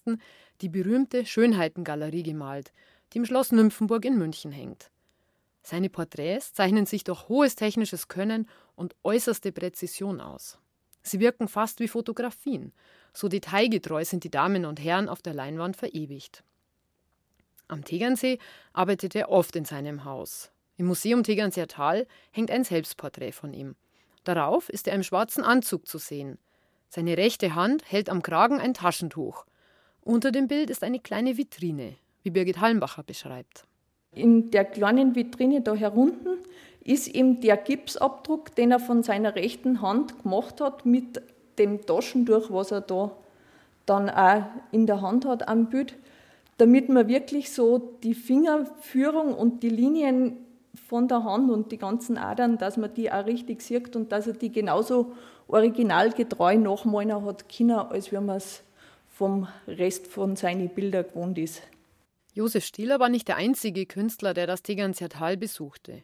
die 0.60 0.68
berühmte 0.68 1.26
Schönheitengalerie 1.26 2.22
gemalt, 2.22 2.72
die 3.12 3.18
im 3.18 3.26
Schloss 3.26 3.52
Nymphenburg 3.52 4.04
in 4.04 4.18
München 4.18 4.52
hängt. 4.52 4.90
Seine 5.62 5.88
Porträts 5.88 6.52
zeichnen 6.52 6.86
sich 6.86 7.04
durch 7.04 7.28
hohes 7.28 7.56
technisches 7.56 8.08
Können 8.08 8.48
und 8.76 8.94
äußerste 9.02 9.50
Präzision 9.50 10.20
aus. 10.20 10.58
Sie 11.02 11.20
wirken 11.20 11.48
fast 11.48 11.80
wie 11.80 11.88
Fotografien, 11.88 12.72
so 13.12 13.28
detailgetreu 13.28 14.04
sind 14.04 14.24
die 14.24 14.30
Damen 14.30 14.64
und 14.64 14.82
Herren 14.82 15.08
auf 15.08 15.22
der 15.22 15.34
Leinwand 15.34 15.76
verewigt. 15.76 16.44
Am 17.68 17.84
Tegernsee 17.84 18.38
arbeitet 18.72 19.14
er 19.14 19.30
oft 19.30 19.56
in 19.56 19.64
seinem 19.64 20.04
Haus. 20.04 20.50
Im 20.76 20.86
Museum 20.86 21.22
Tegernseer 21.22 21.68
Tal 21.68 22.06
hängt 22.32 22.50
ein 22.50 22.64
Selbstporträt 22.64 23.32
von 23.32 23.54
ihm. 23.54 23.76
Darauf 24.24 24.68
ist 24.68 24.88
er 24.88 24.94
im 24.94 25.02
schwarzen 25.02 25.44
Anzug 25.44 25.86
zu 25.86 25.98
sehen. 25.98 26.38
Seine 26.94 27.16
rechte 27.16 27.56
Hand 27.56 27.82
hält 27.90 28.08
am 28.08 28.22
Kragen 28.22 28.60
ein 28.60 28.72
Taschentuch. 28.72 29.46
Unter 30.02 30.30
dem 30.30 30.46
Bild 30.46 30.70
ist 30.70 30.84
eine 30.84 31.00
kleine 31.00 31.36
Vitrine, 31.36 31.96
wie 32.22 32.30
Birgit 32.30 32.60
Hallenbacher 32.60 33.02
beschreibt. 33.02 33.64
In 34.12 34.52
der 34.52 34.64
kleinen 34.64 35.16
Vitrine 35.16 35.60
da 35.60 35.74
herunten 35.74 36.38
ist 36.84 37.08
eben 37.08 37.40
der 37.40 37.56
Gipsabdruck, 37.56 38.54
den 38.54 38.70
er 38.70 38.78
von 38.78 39.02
seiner 39.02 39.34
rechten 39.34 39.82
Hand 39.82 40.22
gemacht 40.22 40.60
hat 40.60 40.86
mit 40.86 41.20
dem 41.58 41.84
Taschentuch, 41.84 42.52
was 42.52 42.70
er 42.70 42.82
da 42.82 43.10
dann 43.86 44.08
auch 44.08 44.44
in 44.70 44.86
der 44.86 45.02
Hand 45.02 45.26
hat 45.26 45.48
am 45.48 45.70
Bild, 45.70 45.96
damit 46.58 46.90
man 46.90 47.08
wirklich 47.08 47.52
so 47.52 47.96
die 48.04 48.14
Fingerführung 48.14 49.34
und 49.34 49.64
die 49.64 49.68
Linien 49.68 50.36
von 50.88 51.08
der 51.08 51.24
Hand 51.24 51.50
und 51.50 51.72
die 51.72 51.78
ganzen 51.78 52.16
Adern, 52.18 52.56
dass 52.56 52.76
man 52.76 52.94
die 52.94 53.10
auch 53.10 53.26
richtig 53.26 53.62
sieht 53.62 53.96
und 53.96 54.12
dass 54.12 54.28
er 54.28 54.34
die 54.34 54.52
genauso 54.52 55.12
originalgetreu 55.48 56.56
nachmalen 56.56 57.24
hat 57.24 57.48
können, 57.48 57.78
als 57.78 58.12
wenn 58.12 58.26
man 58.26 58.36
es 58.36 58.62
vom 59.08 59.48
Rest 59.66 60.06
von 60.08 60.36
seinen 60.36 60.68
Bildern 60.68 61.04
gewohnt 61.04 61.38
ist. 61.38 61.62
Josef 62.32 62.64
Stieler 62.64 62.98
war 62.98 63.08
nicht 63.08 63.28
der 63.28 63.36
einzige 63.36 63.86
Künstler, 63.86 64.34
der 64.34 64.48
das 64.48 64.62
Tegernseer 64.62 65.08
Tal 65.08 65.36
besuchte. 65.36 66.02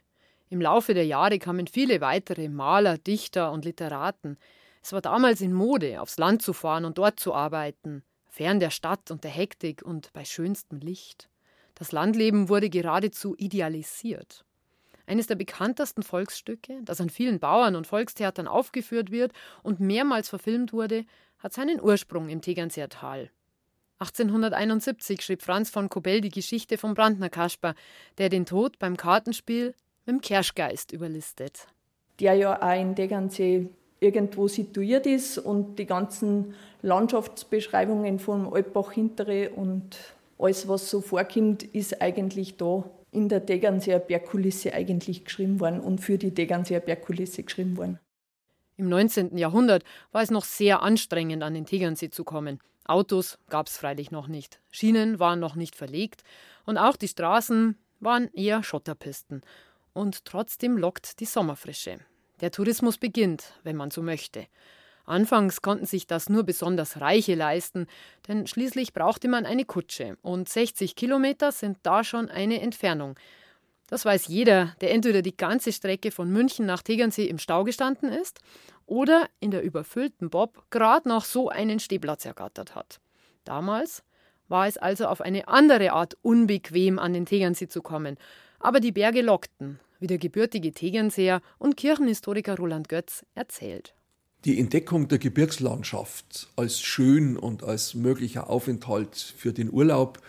Im 0.49 0.61
Laufe 0.61 0.93
der 0.93 1.05
Jahre 1.05 1.39
kamen 1.39 1.67
viele 1.67 1.99
weitere 2.01 2.47
Maler, 2.47 2.97
Dichter 2.97 3.51
und 3.51 3.65
Literaten. 3.65 4.37
Es 4.81 4.93
war 4.93 5.01
damals 5.01 5.41
in 5.41 5.53
Mode, 5.53 6.01
aufs 6.01 6.17
Land 6.17 6.41
zu 6.41 6.53
fahren 6.53 6.85
und 6.85 6.97
dort 6.97 7.19
zu 7.19 7.33
arbeiten, 7.33 8.03
fern 8.29 8.59
der 8.59 8.69
Stadt 8.69 9.11
und 9.11 9.23
der 9.23 9.31
Hektik 9.31 9.81
und 9.81 10.11
bei 10.13 10.23
schönstem 10.23 10.79
Licht. 10.79 11.29
Das 11.75 11.91
Landleben 11.91 12.47
wurde 12.47 12.69
geradezu 12.69 13.35
idealisiert. 13.37 14.45
Eines 15.11 15.27
der 15.27 15.35
bekanntesten 15.35 16.03
Volksstücke, 16.03 16.79
das 16.85 17.01
an 17.01 17.09
vielen 17.09 17.39
Bauern 17.41 17.75
und 17.75 17.85
Volkstheatern 17.85 18.47
aufgeführt 18.47 19.11
wird 19.11 19.33
und 19.61 19.81
mehrmals 19.81 20.29
verfilmt 20.29 20.71
wurde, 20.71 21.03
hat 21.39 21.51
seinen 21.51 21.81
Ursprung 21.81 22.29
im 22.29 22.39
Tegernseer 22.39 22.87
Tal. 22.87 23.29
1871 23.99 25.21
schrieb 25.21 25.41
Franz 25.41 25.69
von 25.69 25.89
Kobell 25.89 26.21
die 26.21 26.29
Geschichte 26.29 26.77
vom 26.77 26.93
Brandner 26.93 27.29
Kasper, 27.29 27.75
der 28.19 28.29
den 28.29 28.45
Tod 28.45 28.79
beim 28.79 28.95
Kartenspiel 28.95 29.75
mit 30.05 30.15
dem 30.15 30.21
Kerschgeist 30.21 30.93
überlistet. 30.93 31.67
Der 32.21 32.35
ja 32.35 32.61
auch 32.61 32.81
in 32.81 32.95
Tegernsee 32.95 33.67
irgendwo 33.99 34.47
situiert 34.47 35.05
ist 35.07 35.37
und 35.37 35.77
die 35.77 35.87
ganzen 35.87 36.53
Landschaftsbeschreibungen 36.83 38.17
vom 38.17 38.53
Alpbach 38.53 38.93
Hintere 38.93 39.49
und 39.49 39.97
alles, 40.39 40.69
was 40.69 40.89
so 40.89 41.01
vorkommt, 41.01 41.63
ist 41.63 42.01
eigentlich 42.01 42.55
da 42.55 42.85
in 43.11 43.29
der 43.29 43.45
Tegernseer 43.45 43.99
Bergkulisse 43.99 44.73
eigentlich 44.73 45.25
geschrieben 45.25 45.59
worden 45.59 45.81
und 45.81 45.99
für 45.99 46.17
die 46.17 46.33
Tegernseer 46.33 46.79
Bergkulisse 46.79 47.43
geschrieben 47.43 47.77
worden. 47.77 47.99
Im 48.77 48.89
19. 48.89 49.37
Jahrhundert 49.37 49.83
war 50.11 50.23
es 50.23 50.31
noch 50.31 50.45
sehr 50.45 50.81
anstrengend, 50.81 51.43
an 51.43 51.53
den 51.53 51.65
Tegernsee 51.65 52.09
zu 52.09 52.23
kommen. 52.23 52.59
Autos 52.85 53.37
gab 53.49 53.67
es 53.67 53.77
freilich 53.77 54.11
noch 54.11 54.27
nicht, 54.27 54.59
Schienen 54.71 55.19
waren 55.19 55.39
noch 55.39 55.55
nicht 55.55 55.75
verlegt 55.75 56.23
und 56.65 56.77
auch 56.77 56.95
die 56.95 57.07
Straßen 57.07 57.77
waren 57.99 58.33
eher 58.33 58.63
Schotterpisten. 58.63 59.41
Und 59.93 60.25
trotzdem 60.25 60.77
lockt 60.77 61.19
die 61.19 61.25
Sommerfrische. 61.25 61.99
Der 62.39 62.51
Tourismus 62.51 62.97
beginnt, 62.97 63.53
wenn 63.63 63.75
man 63.75 63.91
so 63.91 64.01
möchte. 64.01 64.47
Anfangs 65.11 65.61
konnten 65.61 65.85
sich 65.85 66.07
das 66.07 66.29
nur 66.29 66.43
besonders 66.43 67.01
Reiche 67.01 67.35
leisten, 67.35 67.87
denn 68.29 68.47
schließlich 68.47 68.93
brauchte 68.93 69.27
man 69.27 69.45
eine 69.45 69.65
Kutsche 69.65 70.17
und 70.21 70.47
60 70.47 70.95
Kilometer 70.95 71.51
sind 71.51 71.79
da 71.83 72.05
schon 72.05 72.29
eine 72.29 72.61
Entfernung. 72.61 73.19
Das 73.87 74.05
weiß 74.05 74.27
jeder, 74.27 74.73
der 74.79 74.91
entweder 74.91 75.21
die 75.21 75.35
ganze 75.35 75.73
Strecke 75.73 76.11
von 76.11 76.31
München 76.31 76.65
nach 76.65 76.81
Tegernsee 76.81 77.25
im 77.25 77.39
Stau 77.39 77.65
gestanden 77.65 78.09
ist 78.09 78.39
oder 78.85 79.27
in 79.41 79.51
der 79.51 79.63
überfüllten 79.63 80.29
Bob 80.29 80.63
gerade 80.69 81.09
noch 81.09 81.25
so 81.25 81.49
einen 81.49 81.81
Stehplatz 81.81 82.23
ergattert 82.23 82.73
hat. 82.73 83.01
Damals 83.43 84.03
war 84.47 84.65
es 84.65 84.77
also 84.77 85.07
auf 85.07 85.19
eine 85.19 85.49
andere 85.49 85.91
Art 85.91 86.17
unbequem, 86.21 86.99
an 86.99 87.11
den 87.11 87.25
Tegernsee 87.25 87.67
zu 87.67 87.81
kommen. 87.81 88.15
Aber 88.59 88.79
die 88.79 88.93
Berge 88.93 89.23
lockten, 89.23 89.81
wie 89.99 90.07
der 90.07 90.19
gebürtige 90.19 90.71
Tegernseer 90.71 91.41
und 91.57 91.75
Kirchenhistoriker 91.75 92.55
Roland 92.55 92.87
Götz 92.87 93.25
erzählt. 93.35 93.93
Die 94.43 94.59
Entdeckung 94.59 95.07
der 95.07 95.19
Gebirgslandschaft 95.19 96.49
als 96.55 96.81
schön 96.81 97.37
und 97.37 97.63
als 97.63 97.93
möglicher 97.93 98.49
Aufenthalt 98.49 99.35
für 99.37 99.53
den 99.53 99.71
Urlaub 99.71 100.19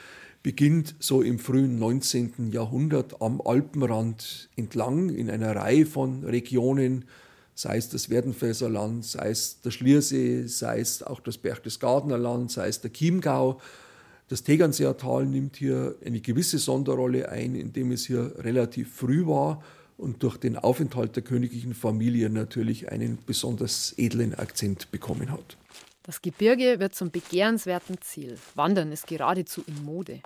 beginnt 0.42 0.94
so 0.98 1.22
im 1.22 1.38
frühen 1.38 1.78
19. 1.78 2.52
Jahrhundert 2.52 3.22
am 3.22 3.40
Alpenrand 3.40 4.50
entlang 4.54 5.08
in 5.08 5.30
einer 5.30 5.56
Reihe 5.56 5.86
von 5.86 6.24
Regionen 6.24 7.06
sei 7.54 7.78
es 7.78 7.88
das 7.88 8.10
Werdenfelser 8.10 8.68
Land, 8.68 9.06
sei 9.06 9.30
es 9.30 9.60
der 9.62 9.70
Schliersee, 9.70 10.46
sei 10.46 10.80
es 10.80 11.02
auch 11.02 11.20
das 11.20 11.38
Berchtesgadener 11.38 12.18
Land, 12.18 12.50
sei 12.50 12.68
es 12.68 12.82
der 12.82 12.92
Chiemgau. 12.92 13.62
Das 14.28 14.42
Tegernseer 14.42 14.98
Tal 14.98 15.24
nimmt 15.24 15.56
hier 15.56 15.94
eine 16.04 16.20
gewisse 16.20 16.58
Sonderrolle 16.58 17.30
ein, 17.30 17.54
indem 17.54 17.92
es 17.92 18.06
hier 18.06 18.34
relativ 18.38 18.94
früh 18.94 19.26
war 19.26 19.62
und 20.02 20.22
durch 20.22 20.36
den 20.36 20.58
Aufenthalt 20.58 21.14
der 21.16 21.22
königlichen 21.22 21.74
Familie 21.74 22.28
natürlich 22.28 22.90
einen 22.90 23.18
besonders 23.24 23.94
edlen 23.96 24.34
Akzent 24.34 24.90
bekommen 24.90 25.30
hat. 25.30 25.56
Das 26.02 26.20
Gebirge 26.20 26.80
wird 26.80 26.94
zum 26.96 27.12
begehrenswerten 27.12 28.00
Ziel. 28.00 28.36
Wandern 28.56 28.90
ist 28.90 29.06
geradezu 29.06 29.62
in 29.66 29.84
Mode. 29.84 30.20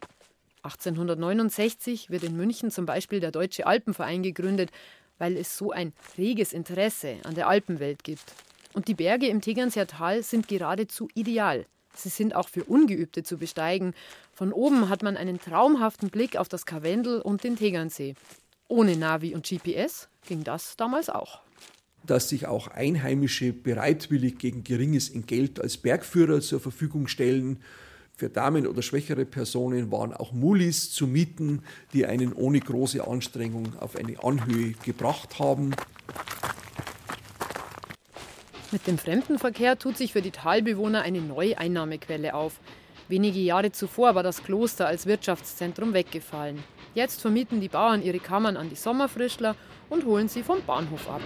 1869 0.63 2.09
wird 2.09 2.25
in 2.25 2.37
München 2.37 2.71
zum 2.71 2.87
Beispiel 2.87 3.21
der 3.21 3.31
Deutsche 3.31 3.67
Alpenverein 3.67 4.23
gegründet, 4.23 4.71
weil 5.19 5.37
es 5.37 5.57
so 5.57 5.71
ein 5.71 5.93
reges 6.17 6.55
Interesse 6.55 7.17
an 7.25 7.35
der 7.35 7.47
Alpenwelt 7.47 8.03
gibt. 8.03 8.25
Und 8.73 8.89
die 8.89 8.95
Berge 8.95 9.29
im 9.29 9.43
Tegernseer 9.43 9.87
Tal 9.87 10.23
sind 10.23 10.49
geradezu 10.49 11.09
ideal. 11.15 11.67
Sie 11.95 12.09
sind 12.09 12.35
auch 12.35 12.49
für 12.49 12.65
Ungeübte 12.65 13.23
zu 13.23 13.37
besteigen. 13.37 13.95
Von 14.33 14.53
oben 14.53 14.89
hat 14.89 15.03
man 15.03 15.17
einen 15.17 15.41
traumhaften 15.41 16.11
Blick 16.11 16.37
auf 16.37 16.49
das 16.49 16.67
Karwendel 16.67 17.21
und 17.21 17.45
den 17.45 17.57
Tegernsee. 17.57 18.15
Ohne 18.69 18.97
Navi 18.97 19.35
und 19.35 19.47
GPS 19.49 20.09
ging 20.27 20.43
das 20.43 20.77
damals 20.77 21.09
auch. 21.09 21.41
Dass 22.05 22.29
sich 22.29 22.47
auch 22.47 22.69
Einheimische 22.69 23.53
bereitwillig 23.53 24.39
gegen 24.39 24.65
geringes 24.65 25.09
Entgelt 25.09 25.61
als 25.61 25.77
Bergführer 25.77 26.41
zur 26.41 26.61
Verfügung 26.61 27.09
stellen, 27.09 27.61
für 28.19 28.31
Damen 28.31 28.67
oder 28.67 28.81
schwächere 28.81 29.27
Personen 29.27 29.93
waren 29.93 30.15
auch 30.15 30.33
Mulis 30.33 30.91
zu 30.91 31.07
mieten, 31.07 31.63
die 31.93 32.07
einen 32.07 32.33
ohne 32.33 32.61
große 32.61 33.07
Anstrengung 33.07 33.77
auf 33.79 33.95
eine 33.95 34.25
Anhöhe 34.25 34.73
gebracht 34.85 35.39
haben. 35.39 35.73
Mit 38.73 38.87
dem 38.87 38.97
Fremdenverkehr 38.97 39.79
tut 39.79 39.99
sich 39.99 40.15
für 40.15 40.23
die 40.23 40.31
Talbewohner 40.31 41.03
eine 41.03 41.21
neue 41.21 41.59
Einnahmequelle 41.59 42.35
auf. 42.35 42.59
Wenige 43.09 43.39
Jahre 43.39 43.71
zuvor 43.71 44.15
war 44.15 44.23
das 44.23 44.43
Kloster 44.43 44.87
als 44.87 45.05
Wirtschaftszentrum 45.05 45.93
weggefallen. 45.93 46.65
Jetzt 46.97 47.21
vermieten 47.21 47.61
die 47.61 47.69
Bauern 47.69 48.03
ihre 48.03 48.21
Kammern 48.21 48.57
an 48.57 48.71
die 48.71 48.75
Sommerfrischler 48.75 49.55
und 49.91 50.07
holen 50.07 50.29
sie 50.29 50.43
vom 50.43 50.63
Bahnhof 50.67 51.11
ab. 51.11 51.21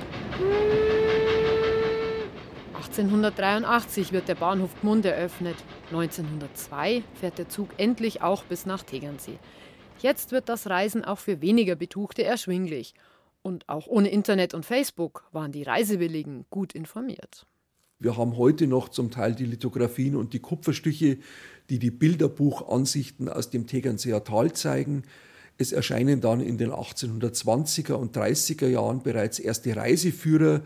1883 2.75 4.11
wird 4.11 4.27
der 4.27 4.35
Bahnhof 4.35 4.71
Gmund 4.81 5.05
eröffnet. 5.05 5.55
1902 5.93 7.05
fährt 7.15 7.39
der 7.39 7.49
Zug 7.49 7.69
endlich 7.77 8.21
auch 8.21 8.43
bis 8.43 8.67
nach 8.67 8.83
Tegernsee. 8.83 9.39
Jetzt 10.01 10.33
wird 10.33 10.49
das 10.49 10.69
Reisen 10.69 11.05
auch 11.05 11.21
für 11.21 11.41
weniger 11.41 11.77
Betuchte 11.77 12.25
erschwinglich. 12.25 12.95
Und 13.43 13.69
auch 13.69 13.87
ohne 13.87 14.11
Internet 14.11 14.55
und 14.55 14.67
Facebook 14.67 15.23
waren 15.31 15.53
die 15.53 15.63
Reisewilligen 15.63 16.47
gut 16.51 16.73
informiert. 16.73 17.47
Wir 18.01 18.17
haben 18.17 18.37
heute 18.39 18.67
noch 18.67 18.89
zum 18.89 19.13
Teil 19.13 19.37
die 19.37 19.47
Lithografien 19.47 20.17
und 20.17 20.33
die 20.33 20.41
Kupferstiche, 20.41 21.19
die 21.69 21.79
die 21.79 21.93
Bilderbuchansichten 21.93 23.29
aus 23.29 23.51
dem 23.51 23.69
Tegernseer 23.69 24.25
Tal 24.25 24.53
zeigen. 24.53 25.05
Es 25.61 25.73
erscheinen 25.73 26.23
dann 26.23 26.41
in 26.41 26.57
den 26.57 26.71
1820er 26.71 27.93
und 27.93 28.17
30er 28.17 28.67
Jahren 28.67 29.03
bereits 29.03 29.39
erste 29.39 29.77
Reiseführer, 29.77 30.63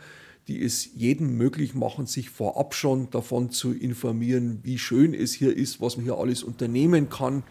die 0.47 0.63
es 0.63 0.95
jedem 0.95 1.37
möglich 1.37 1.75
machen, 1.75 2.07
sich 2.07 2.31
vorab 2.31 2.77
schon 2.77 3.11
davon 3.11 3.51
zu 3.51 3.73
informieren, 3.73 4.61
wie 4.63 4.79
schön 4.79 5.13
es 5.13 5.33
hier 5.33 5.57
ist, 5.57 5.81
was 5.81 5.97
man 5.97 6.05
hier 6.05 6.17
alles 6.17 6.45
unternehmen 6.45 7.09
kann. 7.09 7.43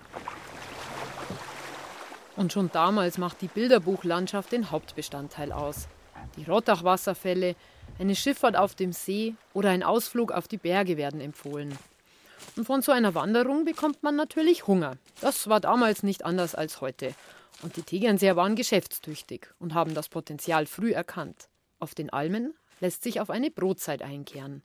Und 2.37 2.53
schon 2.53 2.69
damals 2.71 3.17
macht 3.17 3.41
die 3.41 3.49
Bilderbuchlandschaft 3.49 4.53
den 4.53 4.71
Hauptbestandteil 4.71 5.51
aus. 5.51 5.89
Die 6.37 6.45
Rottach-Wasserfälle, 6.45 7.57
eine 7.99 8.15
Schifffahrt 8.15 8.55
auf 8.55 8.73
dem 8.73 8.93
See 8.93 9.35
oder 9.53 9.69
ein 9.69 9.83
Ausflug 9.83 10.31
auf 10.31 10.47
die 10.47 10.55
Berge 10.55 10.95
werden 10.95 11.19
empfohlen. 11.19 11.77
Und 12.55 12.65
von 12.65 12.81
so 12.81 12.91
einer 12.91 13.15
Wanderung 13.15 13.65
bekommt 13.65 14.03
man 14.03 14.15
natürlich 14.15 14.67
Hunger. 14.67 14.97
Das 15.21 15.47
war 15.47 15.59
damals 15.59 16.03
nicht 16.03 16.25
anders 16.25 16.55
als 16.55 16.81
heute. 16.81 17.13
Und 17.61 17.77
die 17.77 17.83
Tegernseer 17.83 18.35
waren 18.35 18.55
geschäftstüchtig 18.55 19.47
und 19.59 19.73
haben 19.73 19.93
das 19.93 20.09
Potenzial 20.09 20.65
früh 20.65 20.91
erkannt. 20.91 21.47
Auf 21.79 21.95
den 21.95 22.09
Almen 22.11 22.53
lässt 22.79 23.03
sich 23.03 23.21
auf 23.21 23.29
eine 23.29 23.51
Brotzeit 23.51 24.01
einkehren. 24.01 24.63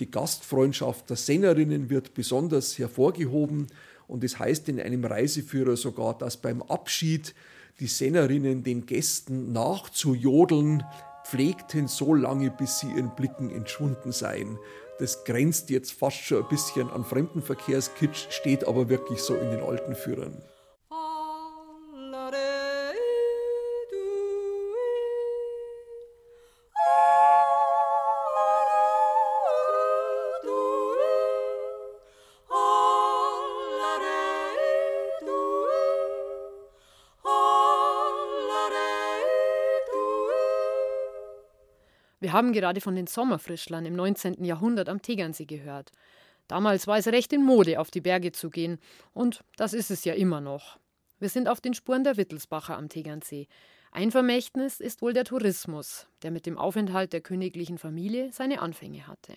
Die 0.00 0.10
Gastfreundschaft 0.10 1.08
der 1.08 1.16
Sennerinnen 1.16 1.88
wird 1.88 2.14
besonders 2.14 2.78
hervorgehoben 2.78 3.68
und 4.08 4.24
es 4.24 4.38
heißt 4.38 4.68
in 4.68 4.80
einem 4.80 5.04
Reiseführer 5.04 5.76
sogar, 5.76 6.18
dass 6.18 6.36
beim 6.36 6.62
Abschied 6.62 7.34
die 7.80 7.86
Sennerinnen 7.86 8.62
den 8.62 8.86
Gästen 8.86 9.52
nachzujodeln 9.52 10.84
pflegten 11.24 11.88
so 11.88 12.14
lange, 12.14 12.50
bis 12.50 12.80
sie 12.80 12.88
ihren 12.88 13.14
Blicken 13.14 13.50
entschwunden 13.50 14.12
seien. 14.12 14.58
Das 14.98 15.24
grenzt 15.24 15.70
jetzt 15.70 15.92
fast 15.92 16.18
schon 16.18 16.42
ein 16.42 16.48
bisschen 16.48 16.88
an 16.90 17.04
Fremdenverkehrskitsch, 17.04 18.26
steht 18.30 18.66
aber 18.66 18.88
wirklich 18.88 19.20
so 19.20 19.34
in 19.34 19.50
den 19.50 19.60
alten 19.60 19.94
Führern. 19.94 20.42
Wir 42.24 42.32
haben 42.32 42.54
gerade 42.54 42.80
von 42.80 42.94
den 42.94 43.06
Sommerfrischlern 43.06 43.84
im 43.84 43.96
19. 43.96 44.46
Jahrhundert 44.46 44.88
am 44.88 45.02
Tegernsee 45.02 45.44
gehört. 45.44 45.92
Damals 46.48 46.86
war 46.86 46.96
es 46.96 47.06
recht 47.06 47.34
in 47.34 47.42
Mode, 47.42 47.78
auf 47.78 47.90
die 47.90 48.00
Berge 48.00 48.32
zu 48.32 48.48
gehen. 48.48 48.78
Und 49.12 49.44
das 49.58 49.74
ist 49.74 49.90
es 49.90 50.06
ja 50.06 50.14
immer 50.14 50.40
noch. 50.40 50.78
Wir 51.20 51.28
sind 51.28 51.48
auf 51.48 51.60
den 51.60 51.74
Spuren 51.74 52.02
der 52.02 52.16
Wittelsbacher 52.16 52.78
am 52.78 52.88
Tegernsee. 52.88 53.46
Ein 53.92 54.10
Vermächtnis 54.10 54.80
ist 54.80 55.02
wohl 55.02 55.12
der 55.12 55.24
Tourismus, 55.24 56.06
der 56.22 56.30
mit 56.30 56.46
dem 56.46 56.56
Aufenthalt 56.56 57.12
der 57.12 57.20
königlichen 57.20 57.76
Familie 57.76 58.32
seine 58.32 58.62
Anfänge 58.62 59.06
hatte. 59.06 59.34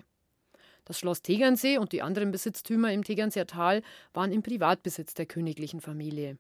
Das 0.86 0.98
Schloss 0.98 1.22
Tegernsee 1.22 1.80
und 1.80 1.92
die 1.92 2.02
anderen 2.02 2.32
Besitztümer 2.32 2.94
im 2.94 3.04
Tegernseer 3.04 3.48
Tal 3.48 3.82
waren 4.14 4.32
im 4.32 4.44
Privatbesitz 4.44 5.14
der 5.14 5.26
königlichen 5.26 5.82
Familie. 5.82 6.38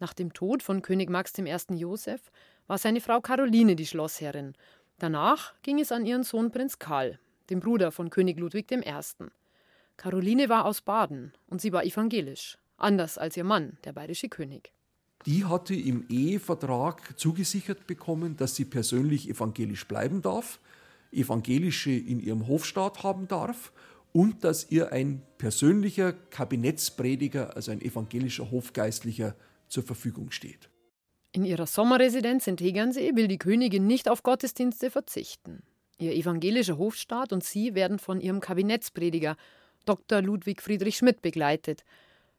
Nach 0.00 0.14
dem 0.14 0.32
Tod 0.32 0.62
von 0.62 0.80
König 0.80 1.10
Max 1.10 1.36
I. 1.38 1.54
Joseph 1.74 2.32
war 2.66 2.78
seine 2.78 3.02
Frau 3.02 3.20
Caroline 3.20 3.76
die 3.76 3.86
Schlossherrin 3.86 4.54
Danach 4.98 5.54
ging 5.62 5.80
es 5.80 5.92
an 5.92 6.06
ihren 6.06 6.22
Sohn 6.22 6.50
Prinz 6.50 6.78
Karl, 6.78 7.18
dem 7.50 7.60
Bruder 7.60 7.90
von 7.90 8.10
König 8.10 8.38
Ludwig 8.38 8.70
I. 8.70 8.82
Caroline 9.96 10.48
war 10.48 10.64
aus 10.64 10.80
Baden 10.80 11.32
und 11.46 11.60
sie 11.60 11.72
war 11.72 11.84
evangelisch, 11.84 12.58
anders 12.76 13.18
als 13.18 13.36
ihr 13.36 13.44
Mann, 13.44 13.78
der 13.84 13.92
bayerische 13.92 14.28
König. 14.28 14.72
Die 15.26 15.44
hatte 15.44 15.74
im 15.74 16.06
Ehevertrag 16.08 17.18
zugesichert 17.18 17.86
bekommen, 17.86 18.36
dass 18.36 18.56
sie 18.56 18.66
persönlich 18.66 19.28
evangelisch 19.28 19.86
bleiben 19.88 20.20
darf, 20.20 20.60
evangelische 21.12 21.92
in 21.92 22.20
ihrem 22.20 22.46
Hofstaat 22.46 23.02
haben 23.02 23.26
darf 23.26 23.72
und 24.12 24.44
dass 24.44 24.70
ihr 24.70 24.92
ein 24.92 25.22
persönlicher 25.38 26.12
Kabinettsprediger, 26.12 27.56
also 27.56 27.72
ein 27.72 27.80
evangelischer 27.80 28.50
Hofgeistlicher, 28.50 29.34
zur 29.68 29.82
Verfügung 29.82 30.30
steht. 30.30 30.68
In 31.34 31.44
ihrer 31.44 31.66
Sommerresidenz 31.66 32.46
in 32.46 32.56
Tegernsee 32.56 33.16
will 33.16 33.26
die 33.26 33.38
Königin 33.38 33.88
nicht 33.88 34.08
auf 34.08 34.22
Gottesdienste 34.22 34.88
verzichten. 34.88 35.64
Ihr 35.98 36.12
evangelischer 36.12 36.78
Hofstaat 36.78 37.32
und 37.32 37.42
sie 37.42 37.74
werden 37.74 37.98
von 37.98 38.20
ihrem 38.20 38.38
Kabinettsprediger 38.38 39.36
Dr. 39.84 40.22
Ludwig 40.22 40.62
Friedrich 40.62 40.96
Schmidt 40.96 41.22
begleitet. 41.22 41.84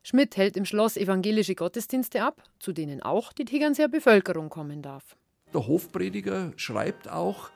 Schmidt 0.02 0.38
hält 0.38 0.56
im 0.56 0.64
Schloss 0.64 0.96
evangelische 0.96 1.56
Gottesdienste 1.56 2.24
ab, 2.24 2.42
zu 2.60 2.72
denen 2.72 3.04
auch 3.04 3.34
die 3.34 3.44
Tegernseer 3.44 3.90
Bevölkerung 3.90 4.48
kommen 4.48 4.82
darf. 4.82 5.18
Der 5.54 5.68
Hofprediger 5.68 6.54
schreibt 6.56 7.10
auch, 7.10 7.50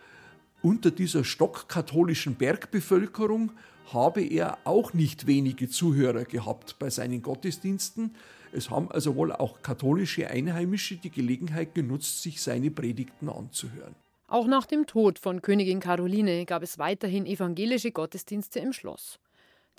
unter 0.61 0.91
dieser 0.91 1.23
stockkatholischen 1.23 2.35
Bergbevölkerung 2.35 3.53
habe 3.93 4.21
er 4.21 4.57
auch 4.65 4.93
nicht 4.93 5.25
wenige 5.25 5.69
Zuhörer 5.69 6.25
gehabt 6.25 6.75
bei 6.79 6.89
seinen 6.89 7.21
Gottesdiensten, 7.21 8.13
es 8.53 8.69
haben 8.69 8.91
also 8.91 9.15
wohl 9.15 9.31
auch 9.31 9.61
katholische 9.61 10.29
Einheimische 10.29 10.97
die 10.97 11.09
Gelegenheit 11.09 11.75
genutzt, 11.75 12.23
sich 12.23 12.41
seine 12.41 12.71
Predigten 12.71 13.29
anzuhören. 13.29 13.95
Auch 14.27 14.45
nach 14.45 14.65
dem 14.65 14.85
Tod 14.85 15.17
von 15.17 15.41
Königin 15.41 15.79
Caroline 15.79 16.45
gab 16.45 16.61
es 16.61 16.77
weiterhin 16.77 17.25
evangelische 17.25 17.91
Gottesdienste 17.91 18.59
im 18.59 18.73
Schloss. 18.73 19.19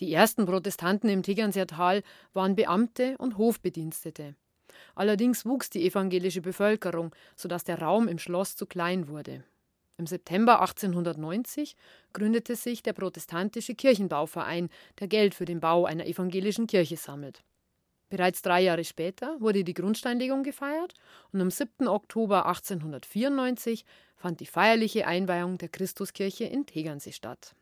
Die 0.00 0.12
ersten 0.12 0.46
Protestanten 0.46 1.08
im 1.08 1.22
Tegernseer 1.22 1.66
Tal 1.66 2.02
waren 2.32 2.56
Beamte 2.56 3.16
und 3.18 3.38
Hofbedienstete. 3.38 4.34
Allerdings 4.94 5.46
wuchs 5.46 5.70
die 5.70 5.86
evangelische 5.86 6.40
Bevölkerung, 6.40 7.14
sodass 7.36 7.64
der 7.64 7.80
Raum 7.80 8.08
im 8.08 8.18
Schloss 8.18 8.56
zu 8.56 8.66
klein 8.66 9.08
wurde. 9.08 9.44
Im 9.98 10.06
September 10.06 10.60
1890 10.60 11.76
gründete 12.14 12.56
sich 12.56 12.82
der 12.82 12.94
protestantische 12.94 13.74
Kirchenbauverein, 13.74 14.70
der 14.98 15.08
Geld 15.08 15.34
für 15.34 15.44
den 15.44 15.60
Bau 15.60 15.84
einer 15.84 16.06
evangelischen 16.06 16.66
Kirche 16.66 16.96
sammelt. 16.96 17.44
Bereits 18.10 18.42
drei 18.42 18.60
Jahre 18.60 18.82
später 18.82 19.40
wurde 19.40 19.62
die 19.62 19.72
Grundsteinlegung 19.72 20.42
gefeiert 20.42 20.94
und 21.32 21.40
am 21.40 21.50
7. 21.50 21.86
Oktober 21.86 22.44
1894 22.46 23.84
fand 24.16 24.40
die 24.40 24.46
feierliche 24.46 25.06
Einweihung 25.06 25.58
der 25.58 25.68
Christuskirche 25.68 26.44
in 26.44 26.66
Tegernsee 26.66 27.12
statt. 27.12 27.54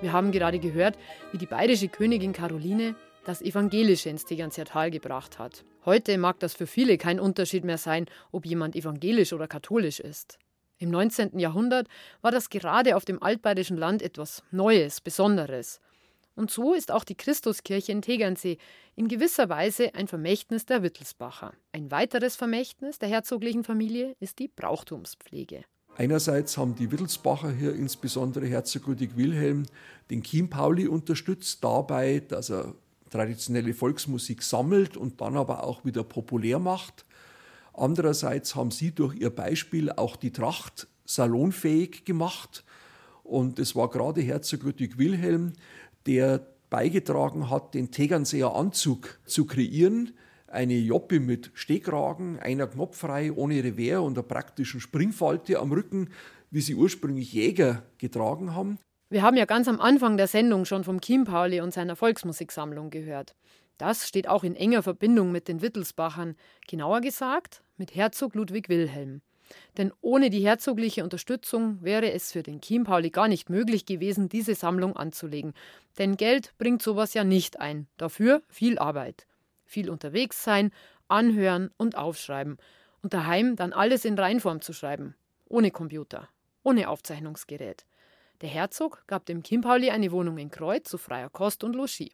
Wir 0.00 0.12
haben 0.12 0.32
gerade 0.32 0.58
gehört, 0.58 0.98
wie 1.30 1.38
die 1.38 1.46
bayerische 1.46 1.88
Königin 1.88 2.32
Caroline 2.32 2.96
das 3.24 3.40
Evangelische 3.40 4.10
ins 4.10 4.24
Tegernseer 4.24 4.66
Tal 4.66 4.90
gebracht 4.90 5.38
hat. 5.38 5.64
Heute 5.84 6.18
mag 6.18 6.40
das 6.40 6.52
für 6.52 6.66
viele 6.66 6.98
kein 6.98 7.20
Unterschied 7.20 7.64
mehr 7.64 7.78
sein, 7.78 8.06
ob 8.32 8.44
jemand 8.44 8.74
evangelisch 8.74 9.32
oder 9.32 9.46
katholisch 9.46 10.00
ist. 10.00 10.38
Im 10.78 10.90
19. 10.90 11.38
Jahrhundert 11.38 11.88
war 12.20 12.30
das 12.30 12.50
gerade 12.50 12.96
auf 12.96 13.04
dem 13.04 13.22
altbayerischen 13.22 13.76
Land 13.76 14.02
etwas 14.02 14.42
Neues, 14.50 15.00
Besonderes. 15.00 15.80
Und 16.36 16.50
so 16.50 16.74
ist 16.74 16.90
auch 16.90 17.04
die 17.04 17.14
Christuskirche 17.14 17.92
in 17.92 18.02
Tegernsee 18.02 18.58
in 18.96 19.08
gewisser 19.08 19.48
Weise 19.48 19.94
ein 19.94 20.08
Vermächtnis 20.08 20.66
der 20.66 20.82
Wittelsbacher. 20.82 21.52
Ein 21.72 21.90
weiteres 21.90 22.34
Vermächtnis 22.34 22.98
der 22.98 23.08
herzoglichen 23.08 23.62
Familie 23.62 24.16
ist 24.18 24.40
die 24.40 24.48
Brauchtumspflege. 24.48 25.64
Einerseits 25.96 26.58
haben 26.58 26.74
die 26.74 26.90
Wittelsbacher 26.90 27.52
hier 27.52 27.72
insbesondere 27.74 28.46
Herzog 28.46 28.88
Ludwig 28.88 29.16
Wilhelm 29.16 29.64
den 30.10 30.22
Chiempauli 30.22 30.88
unterstützt 30.88 31.62
dabei, 31.62 32.20
dass 32.26 32.50
er 32.50 32.74
traditionelle 33.10 33.74
Volksmusik 33.74 34.42
sammelt 34.42 34.96
und 34.96 35.20
dann 35.20 35.36
aber 35.36 35.62
auch 35.62 35.84
wieder 35.84 36.02
populär 36.02 36.58
macht. 36.58 37.04
Andererseits 37.74 38.54
haben 38.54 38.70
sie 38.70 38.92
durch 38.92 39.16
ihr 39.16 39.30
Beispiel 39.30 39.90
auch 39.90 40.16
die 40.16 40.30
Tracht 40.30 40.86
salonfähig 41.04 42.04
gemacht. 42.04 42.64
Und 43.24 43.58
es 43.58 43.74
war 43.74 43.90
gerade 43.90 44.20
Herzog 44.20 44.62
Ludwig 44.62 44.96
Wilhelm, 44.96 45.54
der 46.06 46.46
beigetragen 46.70 47.50
hat, 47.50 47.74
den 47.74 47.90
Tegernseer 47.90 48.54
Anzug 48.54 49.18
zu 49.26 49.46
kreieren. 49.46 50.12
Eine 50.46 50.74
Joppe 50.74 51.18
mit 51.18 51.50
Stehkragen, 51.54 52.38
einer 52.38 52.68
knopffrei, 52.68 53.32
ohne 53.32 53.64
Revers 53.64 54.04
und 54.04 54.16
einer 54.16 54.26
praktischen 54.26 54.80
Springfalte 54.80 55.58
am 55.58 55.72
Rücken, 55.72 56.10
wie 56.50 56.60
sie 56.60 56.76
ursprünglich 56.76 57.32
Jäger 57.32 57.82
getragen 57.98 58.54
haben. 58.54 58.78
Wir 59.10 59.22
haben 59.22 59.36
ja 59.36 59.46
ganz 59.46 59.66
am 59.66 59.80
Anfang 59.80 60.16
der 60.16 60.28
Sendung 60.28 60.64
schon 60.64 60.84
vom 60.84 61.00
Chimpauli 61.00 61.60
und 61.60 61.74
seiner 61.74 61.96
Volksmusiksammlung 61.96 62.90
gehört. 62.90 63.34
Das 63.78 64.06
steht 64.06 64.28
auch 64.28 64.44
in 64.44 64.54
enger 64.54 64.84
Verbindung 64.84 65.32
mit 65.32 65.48
den 65.48 65.60
Wittelsbachern, 65.60 66.36
genauer 66.68 67.00
gesagt 67.00 67.63
mit 67.76 67.94
Herzog 67.94 68.34
Ludwig 68.34 68.68
Wilhelm. 68.68 69.22
Denn 69.76 69.92
ohne 70.00 70.30
die 70.30 70.44
herzogliche 70.44 71.04
Unterstützung 71.04 71.82
wäre 71.82 72.12
es 72.12 72.32
für 72.32 72.42
den 72.42 72.60
Chiempauli 72.60 73.10
gar 73.10 73.28
nicht 73.28 73.50
möglich 73.50 73.86
gewesen, 73.86 74.28
diese 74.28 74.54
Sammlung 74.54 74.96
anzulegen. 74.96 75.52
Denn 75.98 76.16
Geld 76.16 76.54
bringt 76.58 76.82
sowas 76.82 77.14
ja 77.14 77.24
nicht 77.24 77.60
ein, 77.60 77.86
dafür 77.96 78.42
viel 78.48 78.78
Arbeit. 78.78 79.26
Viel 79.64 79.90
unterwegs 79.90 80.42
sein, 80.44 80.70
anhören 81.08 81.70
und 81.76 81.96
aufschreiben 81.96 82.58
und 83.02 83.12
daheim 83.12 83.56
dann 83.56 83.72
alles 83.72 84.04
in 84.04 84.18
Reinform 84.18 84.60
zu 84.60 84.72
schreiben. 84.72 85.14
Ohne 85.46 85.70
Computer, 85.70 86.28
ohne 86.62 86.88
Aufzeichnungsgerät. 86.88 87.84
Der 88.40 88.48
Herzog 88.48 89.04
gab 89.06 89.26
dem 89.26 89.42
Kim 89.42 89.60
Pauli 89.60 89.90
eine 89.90 90.10
Wohnung 90.10 90.38
in 90.38 90.50
Kreuz 90.50 90.88
zu 90.88 90.98
freier 90.98 91.30
Kost 91.30 91.64
und 91.64 91.76
Logis. 91.76 92.10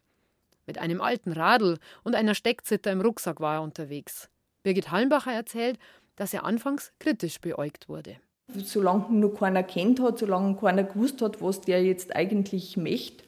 Mit 0.65 0.77
einem 0.77 1.01
alten 1.01 1.31
Radl 1.31 1.79
und 2.03 2.15
einer 2.15 2.35
Steckzither 2.35 2.91
im 2.91 3.01
Rucksack 3.01 3.39
war 3.39 3.55
er 3.55 3.61
unterwegs. 3.61 4.29
Birgit 4.63 4.91
Hallenbacher 4.91 5.31
erzählt, 5.31 5.77
dass 6.15 6.33
er 6.33 6.45
anfangs 6.45 6.91
kritisch 6.99 7.39
beäugt 7.39 7.89
wurde. 7.89 8.17
Solange 8.53 9.13
noch 9.13 9.39
keiner 9.39 9.63
kennt 9.63 9.99
hat, 9.99 10.19
solange 10.19 10.55
keiner 10.57 10.83
gewusst 10.83 11.21
hat, 11.21 11.41
was 11.41 11.61
der 11.61 11.83
jetzt 11.83 12.15
eigentlich 12.15 12.77
möchte 12.77 13.23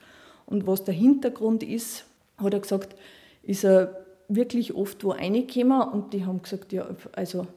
und 0.45 0.67
was 0.67 0.83
der 0.83 0.93
Hintergrund 0.93 1.63
ist, 1.63 2.05
hat 2.37 2.53
er 2.53 2.59
gesagt, 2.59 2.95
ist 3.41 3.63
er 3.63 4.05
wirklich 4.27 4.73
oft 4.73 5.03
wo 5.03 5.11
reingekommen 5.11 5.81
und 5.81 6.13
die 6.13 6.25
haben 6.25 6.41
gesagt, 6.41 6.73
ja, 6.73 6.87
also 7.13 7.47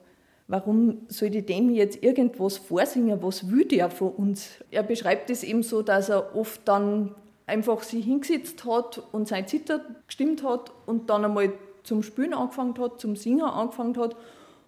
warum 0.48 1.06
soll 1.08 1.34
ich 1.34 1.46
dem 1.46 1.70
jetzt 1.70 2.02
irgendwas 2.02 2.58
vorsingen, 2.58 3.22
was 3.22 3.50
will 3.50 3.64
der 3.64 3.90
von 3.90 4.12
uns? 4.12 4.64
Er 4.70 4.82
beschreibt 4.82 5.30
es 5.30 5.42
eben 5.42 5.62
so, 5.62 5.82
dass 5.82 6.08
er 6.08 6.36
oft 6.36 6.60
dann 6.66 7.14
einfach 7.46 7.82
sich 7.82 8.04
hingesetzt 8.04 8.64
hat 8.64 9.02
und 9.12 9.28
sein 9.28 9.46
Zitter 9.46 9.80
gestimmt 10.06 10.42
hat 10.42 10.72
und 10.86 11.10
dann 11.10 11.24
einmal 11.24 11.52
zum 11.86 12.02
Spielen 12.02 12.34
angefangen 12.34 12.76
hat, 12.78 13.00
zum 13.00 13.16
Singen 13.16 13.44
angefangen 13.44 13.96
hat 13.96 14.16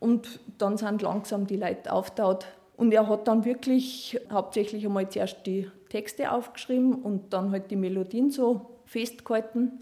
und 0.01 0.41
dann 0.59 0.77
sind 0.77 1.03
langsam 1.03 1.47
die 1.47 1.57
Leute 1.57 1.93
auftaut. 1.93 2.47
Und 2.77 2.93
er 2.93 3.09
hat 3.09 3.27
dann 3.27 3.45
wirklich 3.45 4.21
hauptsächlich 4.31 4.87
einmal 4.87 5.09
zuerst 5.09 5.45
die 5.47 5.69
Texte 5.89 6.31
aufgeschrieben 6.31 6.95
und 6.95 7.33
dann 7.33 7.51
halt 7.51 7.71
die 7.71 7.77
Melodien 7.77 8.31
so 8.31 8.67
festgehalten. 8.87 9.73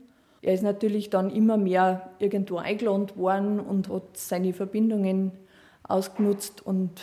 Er 0.40 0.54
ist 0.54 0.62
natürlich 0.62 1.10
dann 1.10 1.30
immer 1.30 1.56
mehr 1.58 2.10
irgendwo 2.18 2.56
eingeladen 2.56 3.10
worden 3.16 3.60
und 3.60 3.88
hat 3.88 4.16
seine 4.16 4.52
Verbindungen 4.52 5.32
ausgenutzt 5.82 6.64
und 6.64 7.00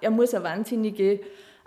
er 0.00 0.10
muss 0.10 0.34
eine 0.34 0.44
wahnsinnige 0.44 1.20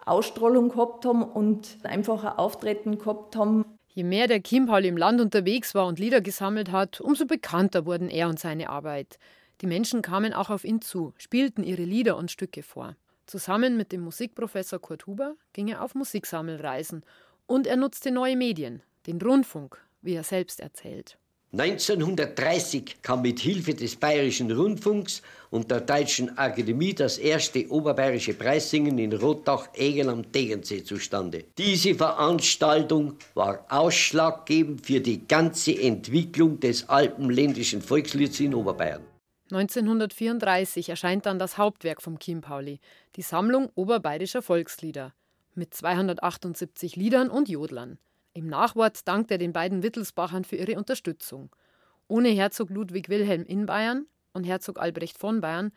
Ausstrahlung 0.06 0.70
gehabt 0.70 1.06
haben 1.06 1.24
und 1.24 1.78
einfach 1.84 2.24
ein 2.24 2.38
Auftreten 2.38 2.98
gehabt 2.98 3.36
haben. 3.36 3.66
Je 3.98 4.04
mehr 4.04 4.28
der 4.28 4.42
Kim 4.42 4.68
Paul 4.68 4.86
im 4.86 4.96
Land 4.96 5.20
unterwegs 5.22 5.74
war 5.74 5.88
und 5.88 5.98
Lieder 5.98 6.22
gesammelt 6.22 6.72
hat, 6.72 7.02
umso 7.02 7.26
bekannter 7.26 7.88
wurden 7.88 8.12
er 8.12 8.30
und 8.30 8.38
seine 8.40 8.70
Arbeit. 8.70 9.18
Die 9.62 9.66
Menschen 9.66 10.04
kamen 10.04 10.34
auch 10.34 10.52
auf 10.52 10.66
ihn 10.66 10.82
zu, 10.82 11.16
spielten 11.18 11.64
ihre 11.64 11.82
Lieder 11.82 12.16
und 12.16 12.30
Stücke 12.30 12.62
vor. 12.62 12.96
Zusammen 13.26 13.76
mit 13.76 13.92
dem 13.92 14.02
Musikprofessor 14.02 14.78
Kurt 14.78 15.08
Huber 15.08 15.36
ging 15.52 15.70
er 15.70 15.82
auf 15.82 15.96
Musiksammelreisen 15.96 17.04
und 17.48 17.66
er 17.66 17.76
nutzte 17.76 18.12
neue 18.12 18.38
Medien, 18.38 18.84
den 19.08 19.20
Rundfunk, 19.20 19.84
wie 20.04 20.14
er 20.14 20.24
selbst 20.24 20.60
erzählt. 20.60 21.18
1930 21.54 23.02
kam 23.02 23.22
mit 23.22 23.40
Hilfe 23.40 23.74
des 23.74 23.96
Bayerischen 23.96 24.52
Rundfunks 24.52 25.22
und 25.50 25.72
der 25.72 25.80
Deutschen 25.80 26.38
Akademie 26.38 26.94
das 26.94 27.18
erste 27.18 27.70
oberbayerische 27.70 28.34
Preissingen 28.34 29.00
in 29.00 29.14
Rotach-Egel 29.14 30.10
am 30.10 30.30
Tegernsee 30.30 30.84
zustande. 30.84 31.46
Diese 31.58 31.96
Veranstaltung 31.96 33.16
war 33.34 33.66
ausschlaggebend 33.70 34.86
für 34.86 35.00
die 35.00 35.26
ganze 35.26 35.72
Entwicklung 35.72 36.60
des 36.60 36.90
alpenländischen 36.90 37.82
Volkslieds 37.82 38.42
in 38.42 38.54
Oberbayern. 38.54 39.04
1934 39.50 40.90
erscheint 40.90 41.26
dann 41.26 41.40
das 41.40 41.58
Hauptwerk 41.58 42.02
vom 42.02 42.20
Kim 42.20 42.42
Pauli, 42.42 42.82
die 43.16 43.22
Sammlung 43.22 43.70
oberbayerischer 43.76 44.42
Volkslieder, 44.42 45.14
mit 45.56 45.74
278 45.74 46.98
Liedern 46.98 47.30
und 47.30 47.48
Jodlern. 47.48 48.00
Im 48.38 48.45
Nachwort 48.45 49.08
dankt 49.08 49.32
er 49.32 49.39
den 49.39 49.52
beiden 49.52 49.82
Wittelsbachern 49.82 50.43
für 50.43 50.58
ihre 50.58 50.78
Unterstützung. 50.78 51.50
Ohne 52.08 52.30
Herzog 52.30 52.69
Ludwig 52.69 53.10
Wilhelm 53.10 53.43
in 53.43 53.65
Bayern 53.65 54.06
und 54.32 54.43
Herzog 54.43 54.80
Albrecht 54.80 55.17
von 55.17 55.41
Bayern 55.41 55.71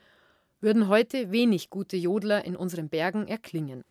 würden 0.59 0.87
heute 0.87 1.31
wenig 1.31 1.71
gute 1.71 1.97
Jodler 1.97 2.45
in 2.45 2.55
unseren 2.55 2.87
Bergen 2.87 3.27
erklingen. 3.27 3.83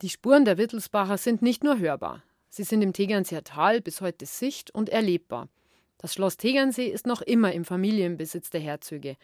Die 0.00 0.08
Spuren 0.08 0.46
der 0.46 0.56
Wittelsbacher 0.56 1.18
sind 1.18 1.42
nicht 1.42 1.62
nur 1.62 1.78
hörbar, 1.78 2.22
sie 2.48 2.62
sind 2.62 2.80
im 2.80 2.94
Tegernseer 2.94 3.44
Tal 3.44 3.82
bis 3.82 4.00
heute 4.00 4.24
sicht- 4.24 4.70
und 4.70 4.88
erlebbar. 4.88 5.50
Das 5.98 6.14
Schloss 6.14 6.38
Tegernsee 6.38 6.86
ist 6.86 7.06
noch 7.06 7.20
immer 7.20 7.52
im 7.52 7.66
Familienbesitz 7.66 8.48
der 8.48 8.62
Herzöge. 8.62 9.18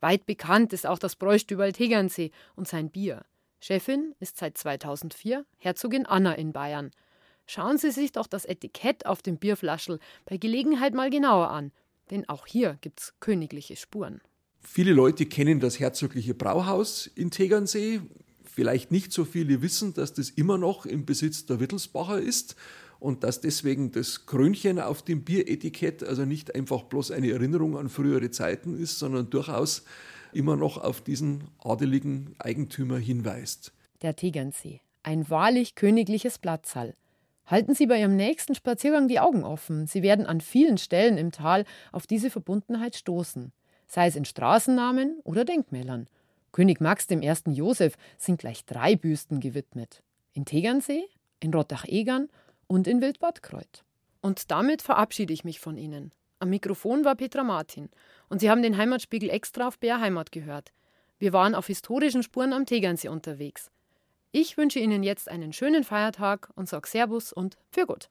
Weit 0.00 0.26
bekannt 0.26 0.74
ist 0.74 0.86
auch 0.86 0.98
das 0.98 1.16
Bräustüberl 1.16 1.72
Tegernsee 1.72 2.32
und 2.54 2.68
sein 2.68 2.90
Bier. 2.90 3.24
Chefin 3.60 4.14
ist 4.20 4.36
seit 4.36 4.58
2004 4.58 5.46
Herzogin 5.56 6.04
Anna 6.04 6.34
in 6.34 6.52
Bayern– 6.52 6.90
Schauen 7.46 7.78
Sie 7.78 7.90
sich 7.92 8.12
doch 8.12 8.26
das 8.26 8.44
Etikett 8.44 9.06
auf 9.06 9.22
dem 9.22 9.38
Bierflaschel 9.38 10.00
bei 10.24 10.36
Gelegenheit 10.36 10.94
mal 10.94 11.10
genauer 11.10 11.50
an, 11.50 11.72
denn 12.10 12.28
auch 12.28 12.46
hier 12.46 12.78
gibt's 12.80 13.14
königliche 13.20 13.76
Spuren. 13.76 14.20
Viele 14.60 14.92
Leute 14.92 15.26
kennen 15.26 15.60
das 15.60 15.78
herzogliche 15.78 16.34
Brauhaus 16.34 17.06
in 17.06 17.30
Tegernsee. 17.30 18.00
Vielleicht 18.44 18.90
nicht 18.90 19.12
so 19.12 19.24
viele 19.24 19.62
wissen, 19.62 19.94
dass 19.94 20.12
das 20.12 20.30
immer 20.30 20.58
noch 20.58 20.86
im 20.86 21.06
Besitz 21.06 21.46
der 21.46 21.60
Wittelsbacher 21.60 22.20
ist 22.20 22.56
und 22.98 23.22
dass 23.22 23.40
deswegen 23.40 23.92
das 23.92 24.26
Krönchen 24.26 24.80
auf 24.80 25.02
dem 25.02 25.22
Bieretikett 25.22 26.02
also 26.02 26.24
nicht 26.24 26.54
einfach 26.54 26.82
bloß 26.82 27.12
eine 27.12 27.30
Erinnerung 27.30 27.76
an 27.78 27.88
frühere 27.88 28.30
Zeiten 28.30 28.76
ist, 28.76 28.98
sondern 28.98 29.30
durchaus 29.30 29.84
immer 30.32 30.56
noch 30.56 30.78
auf 30.78 31.00
diesen 31.00 31.44
adeligen 31.58 32.34
Eigentümer 32.38 32.98
hinweist. 32.98 33.72
Der 34.02 34.16
Tegernsee, 34.16 34.80
ein 35.02 35.30
wahrlich 35.30 35.76
königliches 35.76 36.38
Platzhall. 36.38 36.96
Halten 37.46 37.74
Sie 37.74 37.86
bei 37.86 38.00
Ihrem 38.00 38.16
nächsten 38.16 38.56
Spaziergang 38.56 39.06
die 39.06 39.20
Augen 39.20 39.44
offen. 39.44 39.86
Sie 39.86 40.02
werden 40.02 40.26
an 40.26 40.40
vielen 40.40 40.78
Stellen 40.78 41.16
im 41.16 41.30
Tal 41.30 41.64
auf 41.92 42.08
diese 42.08 42.28
Verbundenheit 42.28 42.96
stoßen, 42.96 43.52
sei 43.86 44.08
es 44.08 44.16
in 44.16 44.24
Straßennamen 44.24 45.20
oder 45.22 45.44
Denkmälern. 45.44 46.08
König 46.50 46.80
Max 46.80 47.06
I. 47.08 47.20
Josef 47.52 47.94
sind 48.18 48.40
gleich 48.40 48.64
drei 48.64 48.96
Büsten 48.96 49.38
gewidmet. 49.38 50.02
In 50.32 50.44
Tegernsee, 50.44 51.04
in 51.38 51.54
Rottach-Egern 51.54 52.28
und 52.66 52.88
in 52.88 53.00
Wildbad 53.00 53.42
Kreuth. 53.42 53.84
Und 54.22 54.50
damit 54.50 54.82
verabschiede 54.82 55.32
ich 55.32 55.44
mich 55.44 55.60
von 55.60 55.76
Ihnen. 55.76 56.12
Am 56.40 56.50
Mikrofon 56.50 57.04
war 57.04 57.14
Petra 57.14 57.44
Martin 57.44 57.90
und 58.28 58.40
Sie 58.40 58.50
haben 58.50 58.62
den 58.62 58.76
Heimatspiegel 58.76 59.30
extra 59.30 59.68
auf 59.68 59.78
BR 59.78 60.00
Heimat 60.00 60.32
gehört. 60.32 60.72
Wir 61.18 61.32
waren 61.32 61.54
auf 61.54 61.68
historischen 61.68 62.24
Spuren 62.24 62.52
am 62.52 62.66
Tegernsee 62.66 63.08
unterwegs. 63.08 63.70
Ich 64.38 64.58
wünsche 64.58 64.80
Ihnen 64.80 65.02
jetzt 65.02 65.30
einen 65.30 65.54
schönen 65.54 65.82
Feiertag 65.82 66.50
und 66.56 66.68
sage 66.68 66.86
Servus 66.86 67.32
und 67.32 67.56
für 67.70 67.86
gut. 67.86 68.10